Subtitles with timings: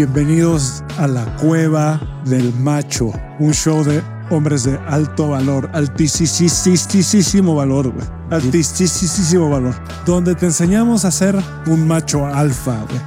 [0.00, 7.92] Bienvenidos a la cueva del macho, un show de hombres de alto valor, altísimo valor,
[7.92, 8.06] güey.
[8.30, 9.74] Altísimo valor.
[10.06, 12.98] Donde te enseñamos a ser un macho alfa, güey.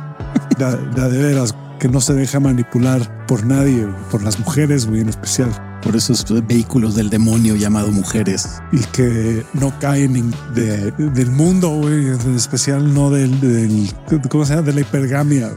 [0.59, 5.01] De, de, de veras, que no se deja manipular por nadie, por las mujeres, güey,
[5.01, 5.49] en especial.
[5.81, 8.61] Por esos vehículos del demonio llamado mujeres.
[8.71, 13.91] Y que no caen de, del mundo, güey, en especial no del, del,
[14.29, 14.67] ¿cómo se llama?
[14.67, 15.49] De la hipergamia.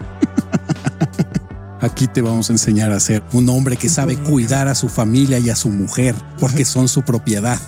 [1.87, 5.39] Aquí te vamos a enseñar a ser un hombre que sabe cuidar a su familia
[5.39, 7.61] y a su mujer porque son su propiedad.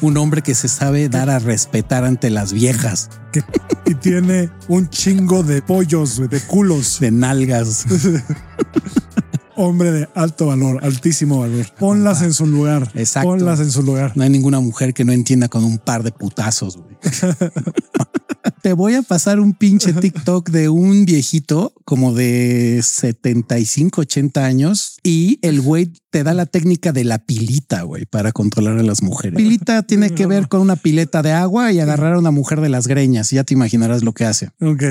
[0.00, 3.10] Un hombre que se sabe dar a respetar ante las viejas.
[3.32, 3.42] Que,
[3.86, 7.86] y tiene un chingo de pollos, de culos, de nalgas.
[9.56, 11.66] Hombre de alto valor, altísimo valor.
[11.76, 12.88] Ponlas en su lugar.
[12.94, 13.30] Exacto.
[13.30, 14.12] Ponlas en su lugar.
[14.14, 16.76] No hay ninguna mujer que no entienda con un par de putazos.
[16.76, 16.96] Güey.
[18.64, 24.96] Te voy a pasar un pinche TikTok de un viejito como de 75, 80 años
[25.02, 29.02] y el güey te da la técnica de la pilita, güey, para controlar a las
[29.02, 29.36] mujeres.
[29.36, 32.70] Pilita tiene que ver con una pileta de agua y agarrar a una mujer de
[32.70, 33.30] las greñas.
[33.32, 34.48] Ya te imaginarás lo que hace.
[34.62, 34.82] Ok.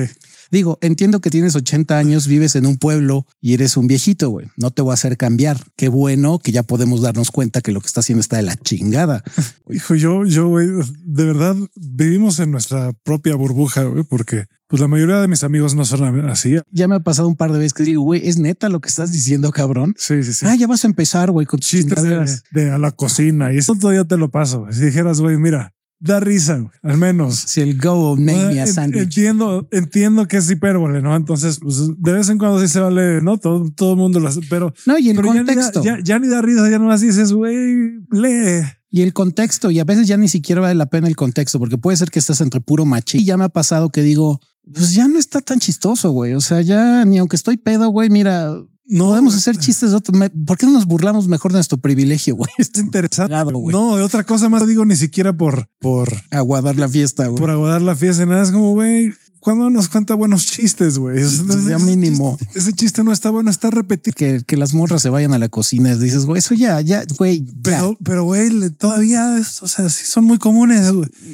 [0.54, 4.46] Digo, entiendo que tienes 80 años, vives en un pueblo y eres un viejito, güey.
[4.56, 5.58] No te voy a hacer cambiar.
[5.74, 8.54] Qué bueno que ya podemos darnos cuenta que lo que está haciendo está de la
[8.54, 9.24] chingada.
[9.68, 10.68] Hijo, yo, yo, güey,
[11.04, 15.74] de verdad vivimos en nuestra propia burbuja, güey, porque pues la mayoría de mis amigos
[15.74, 16.54] no son así.
[16.70, 18.90] Ya me ha pasado un par de veces que digo, güey, es neta lo que
[18.90, 19.96] estás diciendo, cabrón.
[19.98, 20.46] Sí, sí, sí.
[20.48, 23.56] Ah, ya vas a empezar, güey, con tus chistes de, de, a la cocina y
[23.56, 24.68] eso todavía te lo paso.
[24.70, 27.34] Si dijeras, güey, mira, da risa, al menos.
[27.46, 29.04] Si el go make me a sandwich.
[29.04, 31.16] Entiendo, entiendo que es hipérbole, ¿no?
[31.16, 33.38] Entonces, pues de vez en cuando sí se vale, ¿no?
[33.38, 34.74] Todo, todo el mundo lo hace, pero.
[34.84, 35.82] No, y el pero contexto.
[35.82, 38.64] Ya ni, da, ya, ya ni da risa, ya nomás dices, güey, lee.
[38.90, 41.78] Y el contexto, y a veces ya ni siquiera vale la pena el contexto, porque
[41.78, 43.18] puede ser que estás entre puro machi.
[43.18, 44.40] Y ya me ha pasado que digo,
[44.72, 46.34] pues ya no está tan chistoso, güey.
[46.34, 48.54] O sea, ya ni aunque estoy pedo, güey, mira,
[48.86, 50.14] no podemos hacer chistes de otro.
[50.46, 52.50] ¿Por qué no nos burlamos mejor de nuestro privilegio, güey?
[52.58, 53.34] Está interesante.
[53.70, 57.40] No, otra cosa más digo ni siquiera por, por aguadar la fiesta, güey.
[57.40, 58.26] Por aguadar la fiesta.
[58.26, 59.12] Nada es como, güey,
[59.44, 61.22] cuando nos cuenta buenos chistes, güey.
[61.68, 62.38] Ya mínimo.
[62.54, 64.14] Ese chiste no está bueno, está repetido.
[64.16, 67.44] Que, que las morras se vayan a la cocina dices, güey, eso ya, ya, güey.
[67.62, 70.90] Pero, pero, güey, todavía, es, o sea, sí son muy comunes.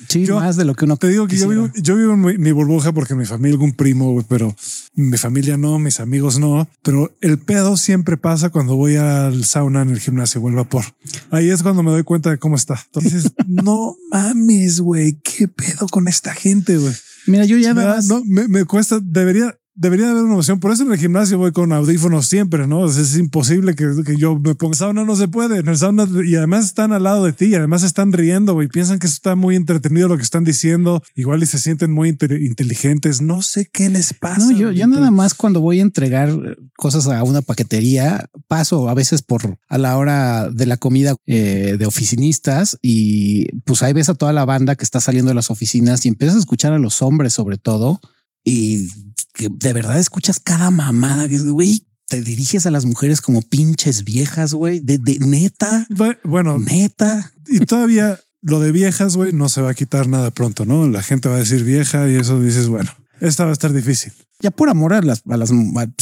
[0.09, 2.21] Sí, yo, más de lo que uno Te digo que yo vivo, yo vivo en
[2.21, 4.57] mi, mi, burbuja porque mi familia, algún primo, güey, pero
[4.95, 6.69] mi familia no, mis amigos no.
[6.83, 10.85] Pero el pedo siempre pasa cuando voy al sauna en el gimnasio o el vapor.
[11.31, 12.83] Ahí es cuando me doy cuenta de cómo está.
[12.87, 16.95] Entonces, no mames, güey, qué pedo con esta gente, güey.
[17.31, 18.07] Mira, yo ya me, más...
[18.09, 20.61] no, me, me, cuesta, debería, debería haber una opción.
[20.61, 22.87] Por eso en el gimnasio voy con audífonos siempre, ¿no?
[22.87, 25.59] Es, imposible que, que, yo me ponga sauna, no se puede.
[25.59, 28.69] En el sauna, y además están al lado de ti, y además están riendo, güey.
[28.69, 31.03] Piensan que está muy entretenido lo que están diciendo.
[31.15, 33.21] Igual y se sienten muy inteligentes.
[33.21, 34.39] No sé qué les pasa.
[34.39, 36.31] No, yo, yo nada más cuando voy a entregar
[36.77, 41.77] cosas a una paquetería, paso a veces por a la hora de la comida eh,
[41.79, 45.51] de oficinistas y pues ahí ves a toda la banda que está saliendo de las
[45.51, 48.01] oficinas y empiezas a escuchar a los hombres sobre todo
[48.45, 48.89] y
[49.33, 54.05] que de verdad escuchas cada mamada que güey, te diriges a las mujeres como pinches
[54.05, 55.87] viejas, güey, de, de neta.
[56.25, 57.33] Bueno, neta.
[57.47, 60.89] Y todavía lo de viejas, güey, no se va a quitar nada pronto, ¿no?
[60.89, 62.91] La gente va a decir vieja y eso dices, bueno,
[63.21, 64.13] esta va a estar difícil.
[64.41, 65.53] Ya por amor a las, a las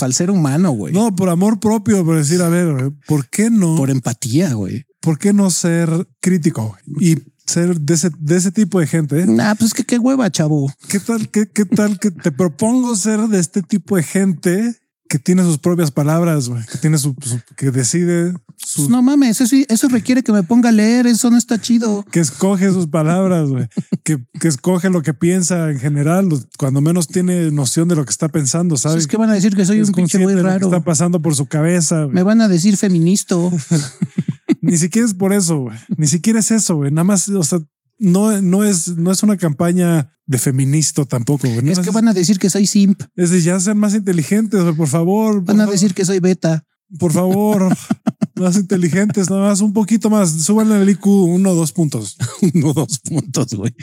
[0.00, 0.94] al ser humano, güey.
[0.94, 3.77] No, por amor propio, por decir, a ver, ¿por qué no?
[3.77, 4.87] Por empatía, güey.
[5.00, 7.17] ¿Por qué no ser crítico y
[7.49, 9.21] ser de ese, de ese tipo de gente?
[9.21, 9.27] ¿eh?
[9.27, 10.73] Nah, pues que qué hueva, chavo.
[10.89, 14.77] ¿Qué tal, qué, qué tal que te propongo ser de este tipo de gente
[15.09, 19.03] que tiene sus propias palabras, güey, que tiene su, su que decide su, pues no
[19.03, 22.05] mames, eso, eso requiere que me ponga a leer, eso no está chido.
[22.11, 23.69] Que escoge sus palabras, güey,
[24.05, 26.29] que, que escoge lo que piensa en general,
[26.59, 29.03] cuando menos tiene noción de lo que está pensando, ¿sabes?
[29.03, 30.67] Es que van a decir que soy es un pinche muy raro.
[30.67, 32.05] está pasando por su cabeza.
[32.05, 32.15] Güey.
[32.15, 33.37] Me van a decir feminista.
[34.61, 35.79] Ni siquiera es por eso, güey.
[35.97, 36.91] Ni siquiera es eso, güey.
[36.91, 37.61] Nada más, o sea,
[37.99, 41.49] no, no es, no es una campaña de feminista tampoco.
[41.49, 41.62] Güey.
[41.62, 43.03] No es que van a decir que soy simp.
[43.17, 45.37] Es de ya sean más inteligentes, güey, por favor.
[45.37, 45.73] Van por a favor.
[45.73, 46.65] decir que soy beta.
[46.99, 47.69] Por favor,
[48.37, 50.31] más inteligentes, nada más un poquito más.
[50.31, 52.17] Suban el IQ uno o dos puntos.
[52.55, 53.75] uno o dos puntos, güey.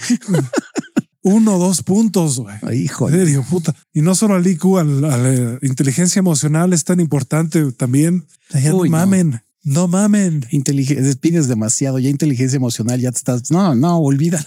[1.22, 2.84] uno o dos puntos, güey.
[2.84, 3.10] Hijo.
[3.10, 3.76] Serio, puta.
[3.94, 8.26] Y no solo al IQ, a la inteligencia emocional es tan importante también.
[8.52, 9.30] Ya Uy, no mamen.
[9.30, 9.40] No
[9.88, 10.46] mamen.
[10.52, 13.52] Inteligencia, pides demasiado, ya inteligencia emocional, ya te estás.
[13.52, 14.46] No, no, olvida.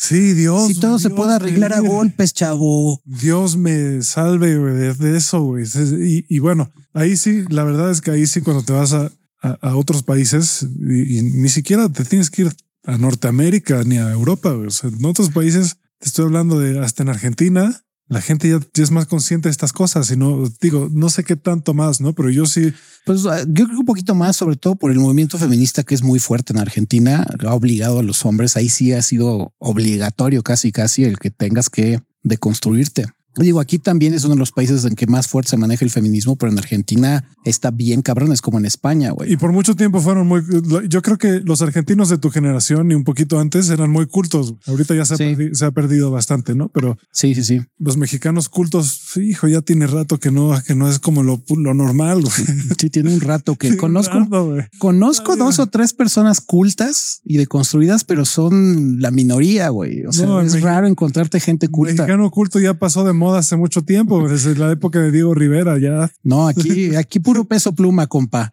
[0.00, 0.68] Sí, Dios.
[0.68, 3.02] Si todo Dios se puede arreglar a golpes, chavo.
[3.04, 5.64] Dios me salve de, de eso, güey.
[5.64, 9.10] Y, y bueno, ahí sí, la verdad es que ahí sí, cuando te vas a,
[9.42, 12.52] a, a otros países y, y ni siquiera te tienes que ir
[12.84, 14.52] a Norteamérica ni a Europa.
[14.52, 14.68] güey.
[14.68, 18.82] O sea, en otros países, te estoy hablando de hasta en Argentina, la gente ya,
[18.82, 22.14] es más consciente de estas cosas y no digo, no sé qué tanto más, no,
[22.14, 22.72] pero yo sí.
[23.04, 25.94] Pues ah, yo creo que un poquito más, sobre todo por el movimiento feminista que
[25.94, 28.56] es muy fuerte en Argentina, ha obligado a los hombres.
[28.56, 33.06] Ahí sí ha sido obligatorio casi, casi el que tengas que deconstruirte.
[33.36, 35.90] Digo, aquí también es uno de los países en que más fuerte se maneja el
[35.92, 39.32] feminismo, pero en Argentina está bien cabrón, es como en España, güey.
[39.32, 40.42] Y por mucho tiempo fueron muy.
[40.88, 44.54] Yo creo que los argentinos de tu generación y un poquito antes eran muy cultos.
[44.66, 45.22] Ahorita ya se, Sí.
[45.22, 46.68] ha, perdi- se ha perdido bastante, ¿no?
[46.70, 47.60] Pero Sí, sí, sí.
[47.78, 51.74] los mexicanos cultos, hijo, ya tiene rato que no, que no es como lo, lo
[51.74, 52.22] normal.
[52.22, 52.32] güey.
[52.78, 54.18] Sí, tiene un rato que conozco.
[54.18, 54.56] Rato.
[54.78, 60.04] Conozco dos o tres personas cultas y deconstruidas, pero son la minoría, güey.
[60.06, 61.92] O sea, No, es mex- raro encontrarte gente culta.
[62.02, 65.78] Mexicano culto ya pasó de moda hace mucho tiempo, desde la época de Diego Rivera,
[65.78, 66.10] ya.
[66.22, 68.52] No, aquí, aquí puro peso pluma, compa.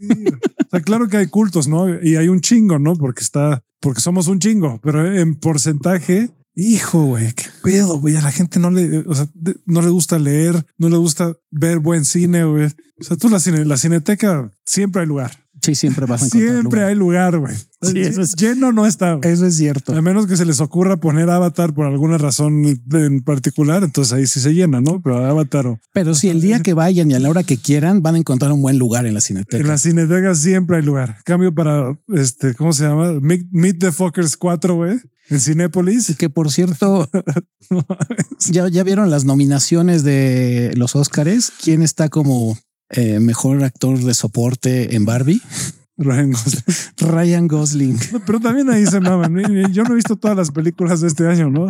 [0.00, 1.88] O sea, claro que hay cultos, ¿no?
[2.02, 2.94] Y hay un chingo, ¿no?
[2.96, 8.16] Porque está, porque somos un chingo, pero en porcentaje, hijo, güey, qué pedo, güey.
[8.16, 11.34] A la gente no le, o sea, de- no le gusta leer, no le gusta
[11.50, 12.66] ver buen cine, güey.
[13.00, 15.43] O sea, tú la cine, la cineteca siempre hay lugar.
[15.64, 16.50] Sí, siempre vas a encontrar.
[16.52, 16.88] Siempre lugar.
[16.90, 17.54] hay lugar, güey.
[17.82, 19.18] Sí, eso es- Lleno no está.
[19.22, 19.94] Eso es cierto.
[19.94, 24.26] A menos que se les ocurra poner Avatar por alguna razón en particular, entonces ahí
[24.26, 25.00] sí se llena, ¿no?
[25.02, 28.02] Pero Avatar o Pero si el día que vayan y a la hora que quieran
[28.02, 29.66] van a encontrar un buen lugar en la en cineteca.
[29.66, 31.18] la cineteca siempre hay lugar.
[31.24, 33.12] Cambio para este, ¿cómo se llama?
[33.20, 34.98] Meet, Meet the Fuckers 4, güey.
[35.30, 36.14] En Y Cinépolis.
[36.18, 37.08] que por cierto,
[38.50, 41.52] ya, ya vieron las nominaciones de los Óscares.
[41.62, 42.58] ¿Quién está como
[42.96, 45.42] eh, mejor actor de soporte en Barbie?
[45.96, 46.64] Ryan Gosling.
[46.98, 47.98] Ryan Gosling.
[48.12, 49.36] No, Pero también ahí se maman.
[49.72, 51.68] Yo no he visto todas las películas de este año, ¿no?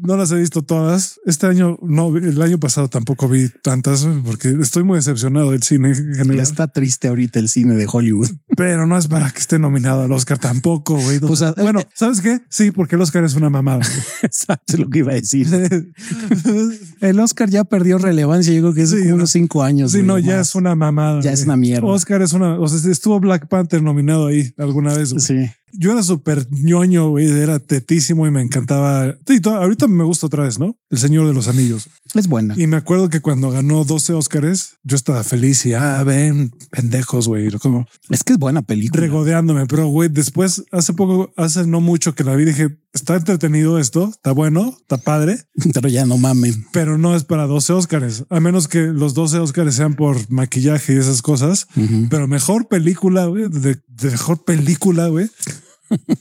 [0.00, 1.20] No las he visto todas.
[1.26, 5.90] Este año, no, el año pasado tampoco vi tantas porque estoy muy decepcionado del cine
[5.92, 6.40] en Ya general.
[6.40, 8.30] está triste ahorita el cine de Hollywood.
[8.56, 11.20] Pero no es para que esté nominado al Oscar tampoco, güey.
[11.20, 12.40] Pues, bueno, ¿sabes qué?
[12.48, 13.82] Sí, porque el Oscar es una mamada.
[14.22, 15.46] Exacto lo que iba a decir.
[17.00, 18.52] El Oscar ya perdió relevancia.
[18.54, 19.92] Yo creo que es Sí, unos cinco años.
[19.92, 20.48] Sí, no, ya más.
[20.48, 21.20] es una mamada.
[21.20, 21.86] Ya es una mierda.
[21.86, 25.14] Oscar es una, o sea, estuvo Black Panther nominado ahí alguna vez.
[25.18, 25.50] Sí.
[25.72, 29.14] Yo era súper ñoño, güey, era tetísimo y me encantaba.
[29.26, 30.76] Sí, to- ahorita me gusta otra vez, ¿no?
[30.90, 31.88] El Señor de los Anillos.
[32.14, 32.54] Es buena.
[32.56, 37.28] Y me acuerdo que cuando ganó 12 Óscares, yo estaba feliz y, ah, ven, pendejos,
[37.28, 39.00] güey, como Es que es buena película.
[39.02, 39.66] regodeándome.
[39.66, 44.08] Pero, güey, después, hace poco, hace no mucho que la vi, dije, está entretenido esto,
[44.08, 45.40] está bueno, está padre,
[45.74, 46.64] Pero ya no mamen.
[46.72, 50.94] pero no es para 12 Óscares, a menos que los 12 Óscares sean por maquillaje
[50.94, 51.66] y esas cosas.
[52.08, 55.28] Pero mejor película, güey, de, de mejor película, güey.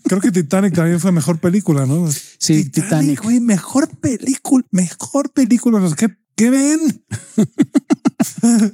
[0.04, 2.08] Creo que Titanic también fue mejor película, ¿no?
[2.40, 3.22] Sí, Titanic.
[3.24, 5.82] güey, mejor película, mejor película.
[5.98, 6.80] ¿Qué, qué ven?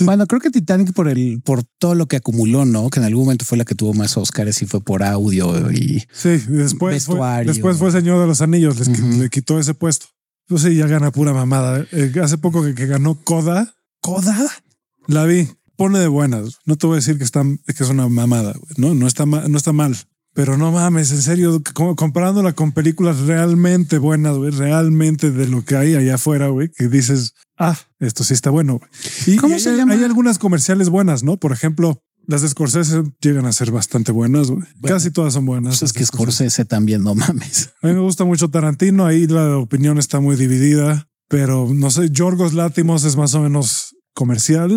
[0.00, 2.90] Bueno, creo que Titanic por el, por todo lo que acumuló, ¿no?
[2.90, 6.02] Que en algún momento fue la que tuvo más Oscars y fue por audio y
[6.12, 7.52] Sí, y después fue, Vestuario.
[7.52, 8.88] después fue Señor de los Anillos, les
[9.18, 10.06] le quitó ese puesto.
[10.48, 11.86] Pues sí, ya gana pura mamada.
[11.92, 13.74] Eh, hace poco que, que ganó Coda.
[14.00, 14.36] ¿Coda?
[15.06, 15.48] La vi.
[15.82, 16.58] Pone de buenas.
[16.64, 18.52] No te voy a decir que, está, que es una mamada.
[18.52, 18.72] güey.
[18.76, 19.96] No, no está, ma- no está mal.
[20.34, 25.64] Pero no mames, en serio, como- comparándola con películas realmente buenas, güey, realmente de lo
[25.64, 28.78] que hay allá afuera, güey, que dices, ah, esto sí está bueno.
[28.78, 28.90] güey.
[29.26, 29.92] Y, ¿Cómo y se hay, llama?
[29.94, 31.36] hay algunas comerciales buenas, ¿no?
[31.36, 34.62] Por ejemplo, las de Scorsese llegan a ser bastante buenas, güey.
[34.76, 35.80] Bueno, Casi todas son buenas.
[35.80, 36.44] pues es que Scorsese.
[36.48, 37.70] Scorsese también, no mames.
[37.82, 42.08] A mí me gusta mucho Tarantino, ahí la opinión está muy dividida, pero no sé,
[42.10, 44.68] Yorgos Látimos es más o menos comercial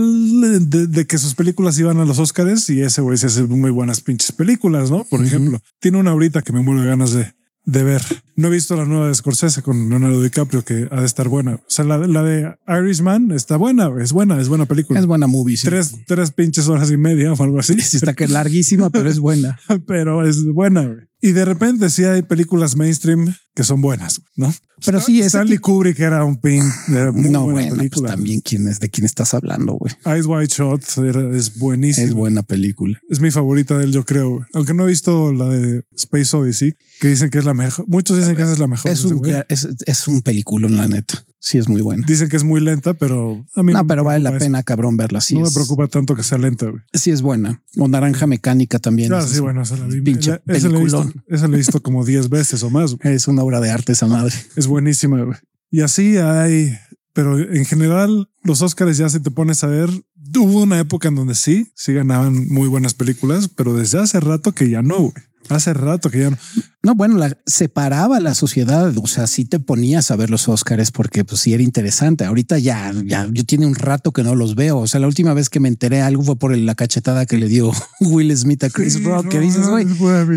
[0.70, 3.72] de, de que sus películas iban a los Oscars y ese güey se hace muy
[3.72, 5.04] buenas pinches películas, ¿no?
[5.06, 7.34] Por ejemplo, tiene una ahorita que me muero de ganas de,
[7.66, 8.02] de ver.
[8.36, 11.56] No he visto la nueva de Scorsese con Leonardo DiCaprio que ha de estar buena.
[11.56, 15.00] O sea, la, la de Irishman está buena, es buena, es buena película.
[15.00, 15.58] Es buena movie.
[15.58, 15.68] Sí.
[15.68, 17.80] Tres, tres pinches horas y media o algo así.
[17.82, 19.60] Sí, está que larguísima, pero es buena.
[19.88, 21.08] pero es buena.
[21.22, 24.54] Y de repente sí hay películas mainstream que son buenas, ¿no?
[24.86, 27.78] Pero sí, ese Stanley tipo- Kubrick era un pin de muy No, buena bueno, pues
[27.78, 28.10] película.
[28.12, 29.94] también quién es, de quién estás hablando, güey.
[30.06, 32.04] Eyes Wide Shot era- es buenísimo.
[32.04, 33.00] Es Es, buena película.
[33.22, 34.46] mi favorita de él, yo creo.
[34.54, 37.86] Aunque no he visto la de Space Odyssey, que dicen que es la mejor.
[37.88, 38.92] Muchos dicen que esa es la mejor.
[38.92, 41.24] Es un, es, es un película, la neta.
[41.40, 42.04] Sí, es muy buena.
[42.08, 44.40] Dicen que es muy lenta, pero a mí No, pero vale la eso.
[44.40, 45.22] pena, cabrón, verla.
[45.22, 46.66] Sí, no me es, preocupa tanto que sea lenta.
[46.66, 46.82] güey.
[46.94, 47.62] sí es buena.
[47.78, 49.14] O Naranja Mecánica también.
[49.14, 50.02] Ah, esa sí, es- bueno, esa la vi.
[50.02, 51.24] pinche esa la he visto, peliculón.
[51.28, 52.96] esa la he visto como 10 veces o más.
[52.96, 53.14] güey.
[53.16, 54.34] Es una obra de arte esa madre.
[54.56, 55.40] Es buenísima.
[55.72, 56.78] Y así hay,
[57.14, 59.90] pero en general los Oscars ya si te pones a ver,
[60.38, 64.54] hubo una época en donde sí, sí ganaban muy buenas películas, pero desde hace rato
[64.54, 65.14] que ya no.
[65.50, 66.38] Hace rato que ya no.
[66.86, 68.96] No, bueno, la, separaba la sociedad.
[68.98, 72.26] O sea, sí te ponías a ver los Oscars porque pues sí era interesante.
[72.26, 74.78] Ahorita ya, ya yo tiene un rato que no los veo.
[74.78, 77.48] O sea, la última vez que me enteré algo fue por la cachetada que le
[77.48, 79.88] dio Will Smith a Chris Rock, que dices, güey,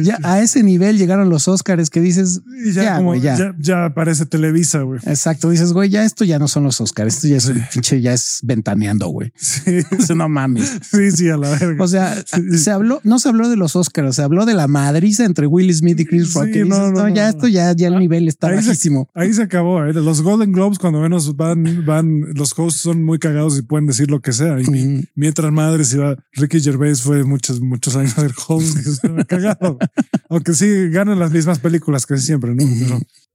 [0.02, 2.40] ya a ese nivel llegaron los Oscars que dices,
[2.72, 3.92] ya, ya, ya.
[3.94, 5.00] parece Televisa, güey.
[5.04, 5.50] Exacto.
[5.50, 7.16] Dices, güey, ya esto ya no son los Oscars.
[7.16, 9.32] Esto ya es un pinche, ya es ventaneando, güey.
[9.36, 9.80] Sí.
[10.14, 10.78] no mames.
[10.88, 11.84] Sí, sí, a la verga.
[11.84, 12.24] O sea,
[12.56, 15.72] se habló, no se habló de los Oscars, se habló de la madriza entre Will
[15.74, 16.38] Smith y Chris Rock.
[16.64, 19.09] No, no, ya esto ya, ya el ah, nivel está ahí bajísimo.
[19.14, 19.85] ahí se acabó.
[19.85, 19.92] ¿eh?
[19.92, 24.11] Los Golden Globes, cuando menos van, van, los hosts son muy cagados y pueden decir
[24.11, 24.61] lo que sea.
[24.61, 29.78] Y mientras madres iba, Ricky Gervais fue muchos, muchos años el host cagado.
[30.30, 32.64] Aunque sí ganan las mismas películas casi siempre, ¿no?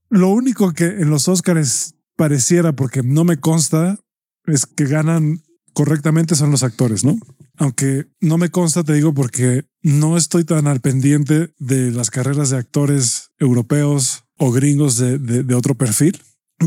[0.09, 3.99] lo único que en los Oscars pareciera, porque no me consta,
[4.45, 5.42] es que ganan
[5.73, 7.17] correctamente son los actores, ¿no?
[7.57, 12.49] Aunque no me consta, te digo, porque no estoy tan al pendiente de las carreras
[12.49, 16.19] de actores europeos o gringos de, de, otro perfil.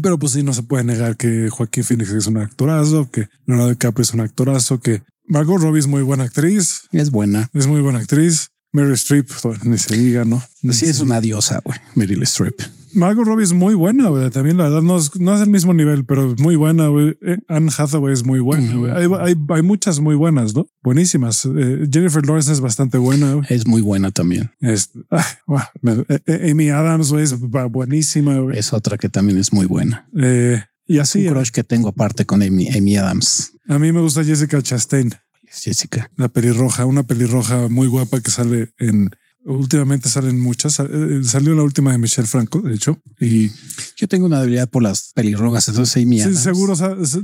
[0.02, 3.70] Pero pues sí, no se puede negar que Joaquín Phoenix es un actorazo, que Leonardo
[3.70, 6.82] DiCaprio es un actorazo, que Margot Robbie es muy buena actriz.
[6.92, 7.50] Es buena.
[7.54, 8.50] Es muy buena actriz.
[8.72, 9.28] Meryl Streep,
[9.64, 10.42] ni se diga, ¿no?
[10.70, 11.78] Sí, es una diosa, güey.
[11.94, 12.60] Meryl Streep.
[12.94, 14.30] Margot Robbie es muy buena, güey.
[14.30, 17.16] También la verdad no es, no es el mismo nivel, pero es muy buena, güey.
[17.22, 18.92] Eh, Anne Hathaway es muy buena, güey.
[18.92, 20.68] hay, hay, hay, muchas muy buenas, ¿no?
[20.82, 21.44] Buenísimas.
[21.46, 23.34] Eh, Jennifer Lawrence es bastante buena.
[23.34, 23.46] Güey.
[23.50, 24.50] Es muy buena también.
[24.60, 25.26] Es, ah,
[26.26, 28.58] eh, Amy Adams, güey, es buenísima, güey.
[28.58, 30.08] Es otra que también es muy buena.
[30.86, 31.26] y así.
[31.26, 33.52] Un crush que tengo aparte con Amy, Amy Adams.
[33.68, 35.12] A mí me gusta Jessica Chastain.
[35.50, 36.10] Jessica.
[36.16, 39.10] La pelirroja, una pelirroja muy guapa que sale en
[39.46, 40.80] Últimamente salen muchas.
[40.80, 43.00] Eh, salió la última de Michelle Franco, de hecho.
[43.20, 43.52] Y
[43.96, 45.68] yo tengo una debilidad por las pelirrojas.
[45.68, 46.74] Entonces, sí, sí, seguro.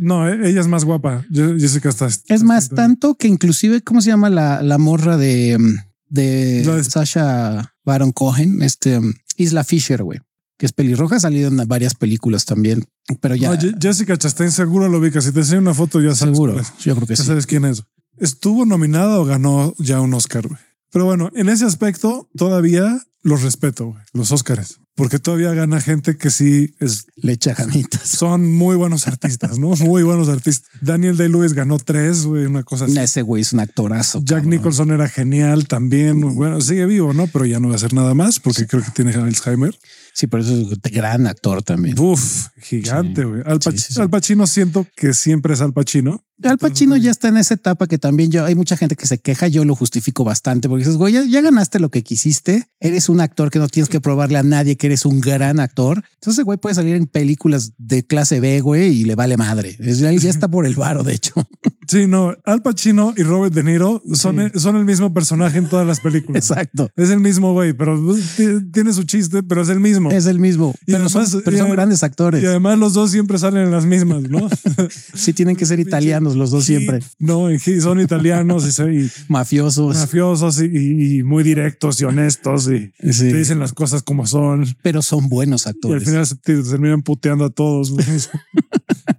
[0.00, 1.26] No, eh, ella es más guapa.
[1.32, 2.06] Jessica está.
[2.06, 5.74] Es más, tanto que inclusive, ¿cómo se llama la, la morra de, mm,
[6.10, 8.62] de, Sasha Baron Cohen?
[8.62, 10.20] Este mm, Isla Fisher, güey
[10.58, 12.84] que es pelirroja, ha salido en varias películas también,
[13.20, 13.58] pero ya.
[13.80, 15.10] Jessica Chastain seguro lo vi.
[15.10, 16.36] Si te enseño una foto, ya sabes.
[16.36, 16.54] Seguro.
[16.78, 17.26] Yo creo que ya sí.
[17.26, 17.82] sabes quién es.
[18.18, 20.46] Estuvo nominada o ganó ya un Oscar.
[20.46, 20.60] Güey.
[20.92, 26.30] Pero bueno, en ese aspecto todavía los respeto, los Óscares, porque todavía gana gente que
[26.30, 28.02] sí es le echa ganitas.
[28.08, 30.68] Son muy buenos artistas, no muy buenos artistas.
[30.80, 32.98] Daniel Day Lewis ganó tres, güey, una cosa así.
[32.98, 34.20] Ese güey es un actorazo.
[34.22, 36.20] Jack Nicholson era genial también.
[36.34, 37.26] Bueno, sigue vivo, no?
[37.26, 39.78] Pero ya no va a hacer nada más porque creo que tiene Alzheimer.
[40.14, 41.98] Sí, pero eso es un gran actor también.
[41.98, 43.42] Uf, gigante, güey.
[43.46, 46.24] Al, Pacino siento que siempre es Al Pacino.
[46.42, 49.18] Al Pacino ya está en esa etapa que también yo hay mucha gente que se
[49.18, 49.48] queja.
[49.48, 52.68] Yo lo justifico bastante porque dices, güey, ya, ganaste lo que quisiste.
[52.80, 56.02] Eres un actor que no tienes que probarle a nadie que eres un gran actor.
[56.14, 59.76] Entonces, güey, puede salir en películas de clase B, güey, y le vale madre.
[59.78, 61.34] Ya, ya está por el varo, de hecho.
[61.88, 65.86] Sí, no, Al Pacino y Robert De Niro son, son el mismo personaje en todas
[65.86, 66.48] las películas.
[66.48, 66.88] Exacto.
[66.96, 68.36] Es el mismo güey, pero pues,
[68.72, 70.01] tiene su chiste, pero es el mismo.
[70.10, 70.74] Es el mismo.
[70.86, 72.42] pero, son, grandes actores.
[72.42, 74.48] Y además los dos siempre salen en las mismas, ¿no?
[75.14, 77.00] sí, tienen que ser italianos los dos siempre.
[77.18, 77.48] No,
[77.80, 79.96] son italianos y, mafiosos.
[79.96, 84.66] Mafiosos y, muy directos y honestos y te dicen las cosas como son.
[84.82, 86.02] Pero son buenos actores.
[86.02, 87.92] Y al final se terminan puteando a todos.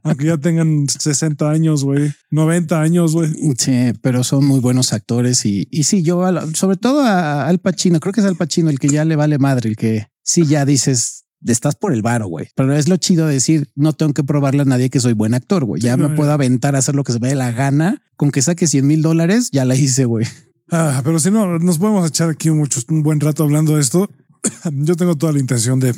[0.03, 3.31] Aunque ya tengan 60 años, güey, 90 años, güey.
[3.57, 7.99] Sí, pero son muy buenos actores y, y sí, yo sobre todo a Al Pacino,
[7.99, 10.65] creo que es Al Pacino el que ya le vale madre, el que sí ya
[10.65, 12.49] dices, estás por el varo, güey.
[12.55, 15.33] Pero es lo chido de decir, no tengo que probarle a nadie que soy buen
[15.33, 15.81] actor, güey.
[15.81, 18.01] Ya me puedo aventar a hacer lo que se me dé la gana.
[18.15, 20.25] Con que saque 100 mil dólares, ya la hice, güey.
[20.69, 24.09] Ah, pero si no, nos podemos echar aquí mucho, un buen rato hablando de esto.
[24.71, 25.93] Yo tengo toda la intención de,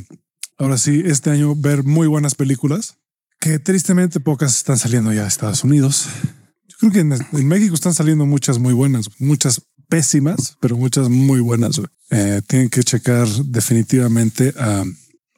[0.57, 2.97] ahora sí, este año ver muy buenas películas
[3.39, 6.07] que tristemente pocas están saliendo ya de Estados Unidos.
[6.67, 11.39] Yo creo que en, México están saliendo muchas muy buenas, muchas pésimas, pero muchas muy
[11.39, 11.81] buenas.
[12.09, 14.83] Eh, tienen que checar definitivamente a,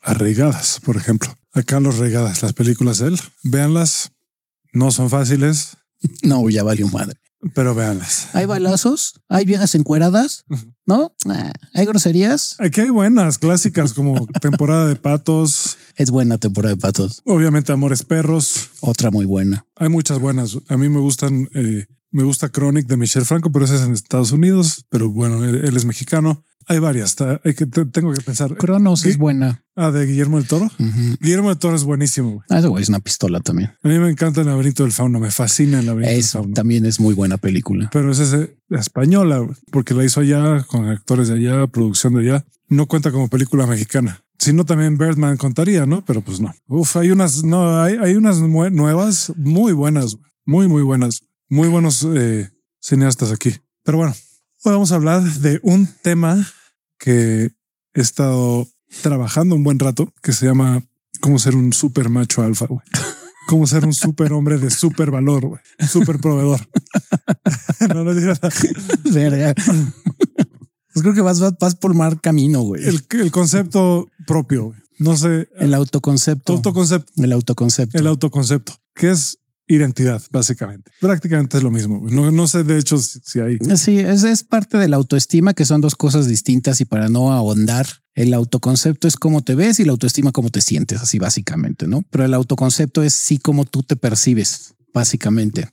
[0.01, 1.35] a Regadas, por ejemplo.
[1.53, 3.19] A Carlos Regadas, las películas de él.
[3.43, 4.11] Véanlas,
[4.73, 5.77] no son fáciles.
[6.21, 7.19] No, ya valió madre.
[7.53, 8.29] Pero véanlas.
[8.33, 10.45] Hay balazos, hay viejas encueradas,
[10.85, 11.13] ¿no?
[11.73, 12.55] Hay groserías.
[12.59, 15.77] Aquí hay buenas, clásicas como temporada de patos.
[15.95, 17.21] Es buena temporada de patos.
[17.25, 18.71] Obviamente Amores Perros.
[18.81, 19.65] Otra muy buena.
[19.75, 20.57] Hay muchas buenas.
[20.67, 23.93] A mí me gustan, eh, me gusta Chronic de Michelle Franco, pero ese es en
[23.93, 24.85] Estados Unidos.
[24.89, 26.43] Pero bueno, él es mexicano.
[26.69, 27.15] Hay varias.
[27.45, 28.55] Hay que, tengo que pensar.
[28.57, 29.63] Cronos es buena.
[29.75, 30.69] Ah, de Guillermo del Toro.
[31.21, 32.43] Guillermo del Toro es buenísimo.
[32.49, 33.71] Ah, ese güey es una pistola también.
[33.81, 35.19] A mí me encanta el laberinto del fauno.
[35.19, 36.53] Me fascina el laberinto del fauno.
[36.53, 37.89] También es muy buena película.
[37.93, 42.45] Pero es ese española porque la hizo allá con actores de allá, producción de allá.
[42.67, 44.21] No cuenta como película mexicana.
[44.37, 46.03] Si no, también Birdman contaría, no?
[46.03, 46.53] Pero pues no.
[46.67, 52.05] Uf, hay unas, no, hay, hay unas nuevas muy buenas, muy, muy buenas, muy buenos
[52.13, 52.49] eh,
[52.81, 53.55] cineastas aquí.
[53.83, 54.13] Pero bueno,
[54.63, 56.43] Hoy vamos a hablar de un tema
[56.97, 57.51] que
[57.93, 58.67] he estado
[59.01, 60.83] trabajando un buen rato que se llama
[61.19, 62.81] cómo ser un super macho alfa, güey.
[63.47, 65.61] Cómo ser un super hombre de super valor, güey.
[65.87, 66.59] Super proveedor.
[67.93, 68.41] no, no digas
[69.05, 69.53] Verga.
[69.55, 72.83] Pues creo que vas, vas, vas por mal camino, güey.
[72.85, 74.79] el, el concepto propio, güey.
[74.99, 75.47] No sé.
[75.57, 76.53] El autoconcepto.
[76.53, 77.23] autoconcepto.
[77.23, 77.97] El autoconcepto.
[77.97, 80.91] El autoconcepto, que es identidad, básicamente.
[80.99, 82.01] Prácticamente es lo mismo.
[82.09, 83.57] No, no sé, de hecho, si, si hay.
[83.75, 87.31] Sí, es, es parte de la autoestima, que son dos cosas distintas y para no
[87.31, 91.87] ahondar, el autoconcepto es cómo te ves y la autoestima cómo te sientes, así básicamente,
[91.87, 92.03] ¿no?
[92.09, 95.69] Pero el autoconcepto es sí cómo tú te percibes, básicamente,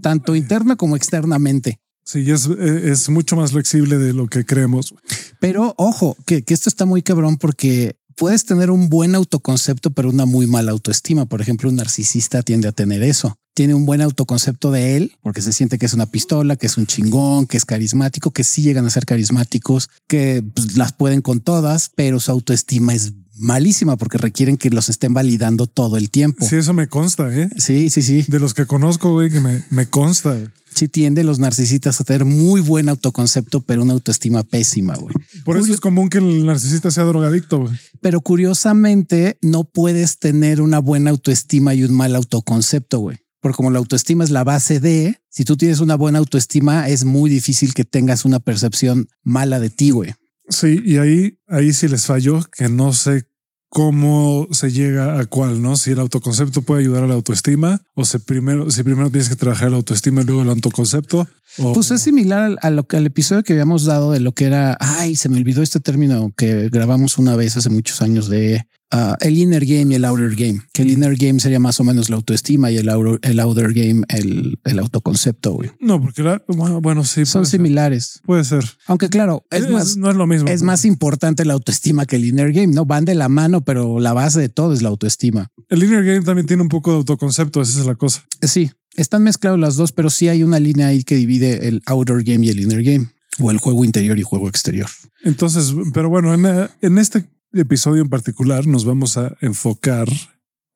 [0.00, 1.80] tanto interna como externamente.
[2.04, 4.94] Sí, es, es mucho más flexible de lo que creemos.
[5.40, 10.10] Pero ojo, que, que esto está muy cabrón porque puedes tener un buen autoconcepto, pero
[10.10, 11.26] una muy mala autoestima.
[11.26, 13.36] Por ejemplo, un narcisista tiende a tener eso.
[13.54, 16.76] Tiene un buen autoconcepto de él porque se siente que es una pistola, que es
[16.76, 21.22] un chingón, que es carismático, que sí llegan a ser carismáticos, que pues, las pueden
[21.22, 26.10] con todas, pero su autoestima es malísima porque requieren que los estén validando todo el
[26.10, 26.46] tiempo.
[26.48, 27.48] Sí, eso me consta, ¿eh?
[27.56, 28.24] Sí, sí, sí.
[28.28, 30.36] De los que conozco, güey, que me, me consta.
[30.74, 35.14] Sí tienden los narcisistas a tener muy buen autoconcepto, pero una autoestima pésima, güey.
[35.44, 37.72] Por eso es común que el narcisista sea drogadicto, güey.
[38.02, 43.18] Pero curiosamente no puedes tener una buena autoestima y un mal autoconcepto, güey.
[43.40, 47.04] Porque como la autoestima es la base de, si tú tienes una buena autoestima, es
[47.04, 50.14] muy difícil que tengas una percepción mala de ti, güey.
[50.48, 53.26] Sí, y ahí, ahí sí les falló, que no sé
[53.68, 55.76] cómo se llega a cuál, ¿no?
[55.76, 59.36] Si el autoconcepto puede ayudar a la autoestima o si primero, si primero tienes que
[59.36, 61.28] trabajar la autoestima y luego el autoconcepto.
[61.58, 64.44] O, Pues es similar a lo que al episodio que habíamos dado de lo que
[64.44, 68.66] era, ay, se me olvidó este término que grabamos una vez hace muchos años de
[68.90, 71.84] ah, el inner game y el outer game, que el inner game sería más o
[71.84, 75.70] menos la autoestima y el outer, el outer game el, el autoconcepto, güey.
[75.80, 77.26] no, porque la- bueno, bueno, sí.
[77.26, 77.58] Son ser.
[77.58, 78.20] similares.
[78.24, 78.64] Puede ser.
[78.86, 80.48] Aunque claro, es Es- más, no es lo mismo.
[80.48, 82.84] es más importante la autoestima que el inner game, ¿no?
[82.86, 85.50] Van de la mano, pero la base de todo es la autoestima.
[85.68, 87.60] El linear game también tiene un poco de autoconcepto.
[87.60, 88.24] Esa es la cosa.
[88.42, 92.22] Sí, están mezclados las dos, pero sí hay una línea ahí que divide el outer
[92.22, 93.08] game y el inner game,
[93.40, 94.88] o el juego interior y juego exterior.
[95.22, 97.24] Entonces, pero bueno, en, en este
[97.60, 100.08] episodio en particular nos vamos a enfocar